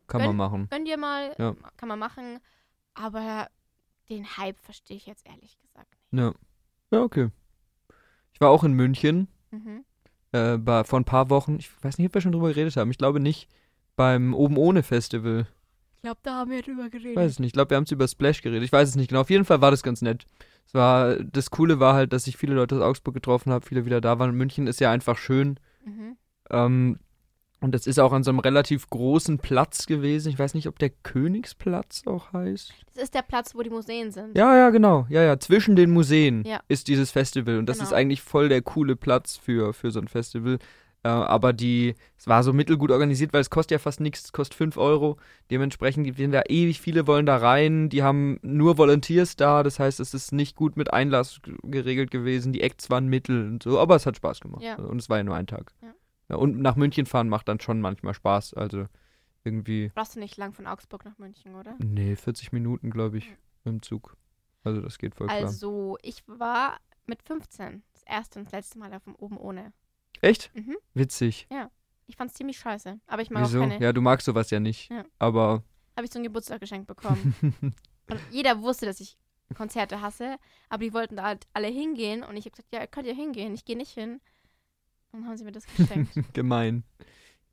[0.06, 0.68] kann gönn, man machen.
[0.70, 1.54] Gönn dir mal, ja.
[1.76, 2.38] kann man machen.
[2.94, 3.50] Aber
[4.08, 6.22] den Hype verstehe ich jetzt ehrlich gesagt nicht.
[6.22, 6.32] Ja.
[6.92, 7.28] Ja, okay.
[8.40, 9.28] Ich war auch in München.
[9.50, 9.84] Mhm.
[10.32, 11.56] Äh, bei, vor ein paar Wochen.
[11.58, 12.90] Ich weiß nicht, ob wir schon drüber geredet haben.
[12.90, 13.50] Ich glaube nicht.
[13.96, 15.46] Beim Oben ohne Festival.
[15.96, 17.16] Ich glaube, da haben wir drüber geredet.
[17.16, 17.48] Weiß es nicht.
[17.48, 18.64] Ich glaube, wir haben es über Splash geredet.
[18.64, 19.20] Ich weiß es nicht genau.
[19.20, 20.26] Auf jeden Fall war das ganz nett.
[20.66, 23.84] Es war, das Coole war halt, dass ich viele Leute aus Augsburg getroffen habe, viele
[23.84, 24.34] wieder da waren.
[24.34, 25.60] München ist ja einfach schön.
[25.84, 26.16] Mhm.
[26.48, 26.98] Ähm,
[27.60, 30.30] und das ist auch an so einem relativ großen Platz gewesen.
[30.30, 32.72] Ich weiß nicht, ob der Königsplatz auch heißt.
[32.94, 34.36] Das ist der Platz, wo die Museen sind.
[34.36, 35.06] Ja, ja, genau.
[35.10, 35.38] Ja, ja.
[35.38, 36.60] Zwischen den Museen ja.
[36.68, 37.58] ist dieses Festival.
[37.58, 37.88] Und das genau.
[37.88, 40.58] ist eigentlich voll der coole Platz für, für so ein Festival.
[41.02, 44.32] Äh, aber die, es war so mittelgut organisiert, weil es kostet ja fast nichts, es
[44.32, 45.18] kostet 5 Euro.
[45.50, 47.90] Dementsprechend sind da ewig viele wollen da rein.
[47.90, 52.54] Die haben nur Volunteers da, das heißt, es ist nicht gut mit Einlass geregelt gewesen.
[52.54, 54.62] Die Acts waren mittel und so, aber es hat Spaß gemacht.
[54.62, 54.76] Ja.
[54.76, 55.72] Und es war ja nur ein Tag.
[55.82, 55.88] Ja.
[56.30, 58.54] Ja, und nach München fahren macht dann schon manchmal Spaß.
[58.54, 58.86] Also
[59.44, 59.90] irgendwie.
[59.94, 61.76] Brauchst du nicht lang von Augsburg nach München, oder?
[61.78, 63.28] Nee, 40 Minuten, glaube ich,
[63.64, 64.16] mit dem Zug.
[64.62, 65.40] Also das geht voll klar.
[65.40, 69.72] Also, ich war mit 15 das erste und das letzte Mal auf dem Oben ohne.
[70.20, 70.54] Echt?
[70.54, 70.76] Mhm.
[70.94, 71.48] Witzig.
[71.50, 71.70] Ja.
[72.06, 73.00] Ich fand's ziemlich scheiße.
[73.06, 73.58] Aber ich mag Wieso?
[73.58, 73.82] auch keine.
[73.82, 74.90] Ja, du magst sowas ja nicht.
[74.90, 75.04] Ja.
[75.18, 75.64] Aber.
[75.96, 77.34] Habe ich so ein Geburtstag geschenkt bekommen.
[78.10, 79.16] und jeder wusste, dass ich
[79.56, 80.36] Konzerte hasse.
[80.68, 82.22] Aber die wollten da halt alle hingehen.
[82.22, 83.54] Und ich habe gesagt, ja, könnt ihr hingehen.
[83.54, 84.20] Ich gehe nicht hin.
[85.12, 86.12] Und dann haben sie mir das geschenkt.
[86.32, 86.84] Gemein.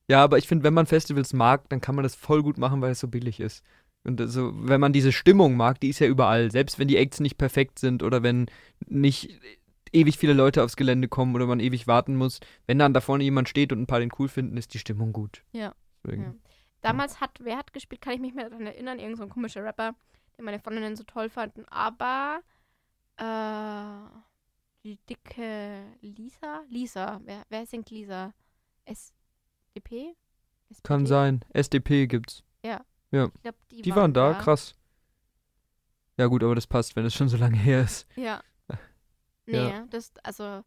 [0.10, 2.82] Ja, aber ich finde, wenn man Festivals mag, dann kann man das voll gut machen,
[2.82, 3.64] weil es so billig ist.
[4.04, 6.50] Und also, wenn man diese Stimmung mag, die ist ja überall.
[6.50, 8.46] Selbst wenn die Acts nicht perfekt sind oder wenn
[8.86, 9.38] nicht
[9.92, 12.40] ewig viele Leute aufs Gelände kommen oder man ewig warten muss.
[12.66, 15.14] Wenn dann da vorne jemand steht und ein paar den cool finden, ist die Stimmung
[15.14, 15.44] gut.
[15.52, 15.74] Ja.
[16.06, 16.34] ja.
[16.82, 19.64] Damals hat, wer hat gespielt, kann ich mich mehr daran erinnern, irgend so ein komischer
[19.64, 19.96] Rapper,
[20.38, 22.40] den meine Freundinnen so toll fanden, aber
[23.18, 23.24] äh,
[24.88, 26.64] die dicke Lisa?
[26.70, 28.34] Lisa, wer, wer singt Lisa?
[28.86, 30.16] SDP?
[30.70, 30.84] SPD?
[30.84, 31.44] Kann sein.
[31.54, 32.44] SDP gibt's.
[32.64, 32.86] Ja.
[33.12, 33.30] Ja.
[33.42, 34.76] Glaub, die, die, waren, da, da, krass.
[36.18, 38.08] Ja gut, aber das passt, wenn es schon so lange her ist.
[38.16, 38.42] Ja.
[39.50, 39.86] Nee, ja.
[39.92, 40.62] das, also,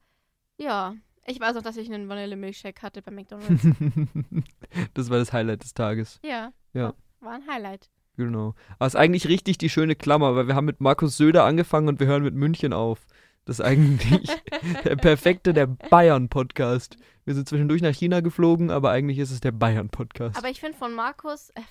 [0.56, 0.94] ja.
[1.26, 3.62] Ich weiß auch, dass ich einen Vanille-Milkshake hatte bei McDonalds.
[4.94, 6.18] das war das Highlight des Tages.
[6.24, 6.54] Ja.
[6.72, 6.94] Ja.
[7.20, 7.90] War ein Highlight.
[8.16, 8.54] Genau.
[8.78, 11.88] Aber es ist eigentlich richtig die schöne Klammer, weil wir haben mit Markus Söder angefangen
[11.88, 13.06] und wir hören mit München auf.
[13.44, 14.28] Das ist eigentlich
[14.84, 16.96] der perfekte, der Bayern-Podcast.
[17.24, 20.36] Wir sind zwischendurch nach China geflogen, aber eigentlich ist es der Bayern-Podcast.
[20.36, 21.62] Aber ich finde von Markus, äh,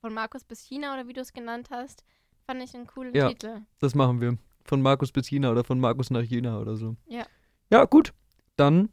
[0.00, 2.04] von Markus bis China oder wie du es genannt hast,
[2.46, 3.62] fand ich einen coolen ja, Titel.
[3.80, 4.36] Das machen wir.
[4.64, 6.96] Von Markus bis China oder von Markus nach China oder so.
[7.06, 7.26] Ja.
[7.70, 8.12] Ja, gut.
[8.56, 8.90] Dann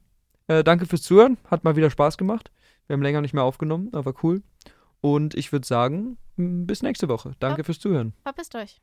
[0.47, 1.37] äh, danke fürs Zuhören.
[1.45, 2.51] Hat mal wieder Spaß gemacht.
[2.87, 4.41] Wir haben länger nicht mehr aufgenommen, aber cool.
[5.01, 7.35] Und ich würde sagen, bis nächste Woche.
[7.39, 7.63] Danke ja.
[7.63, 8.13] fürs Zuhören.
[8.23, 8.81] Verpisst euch.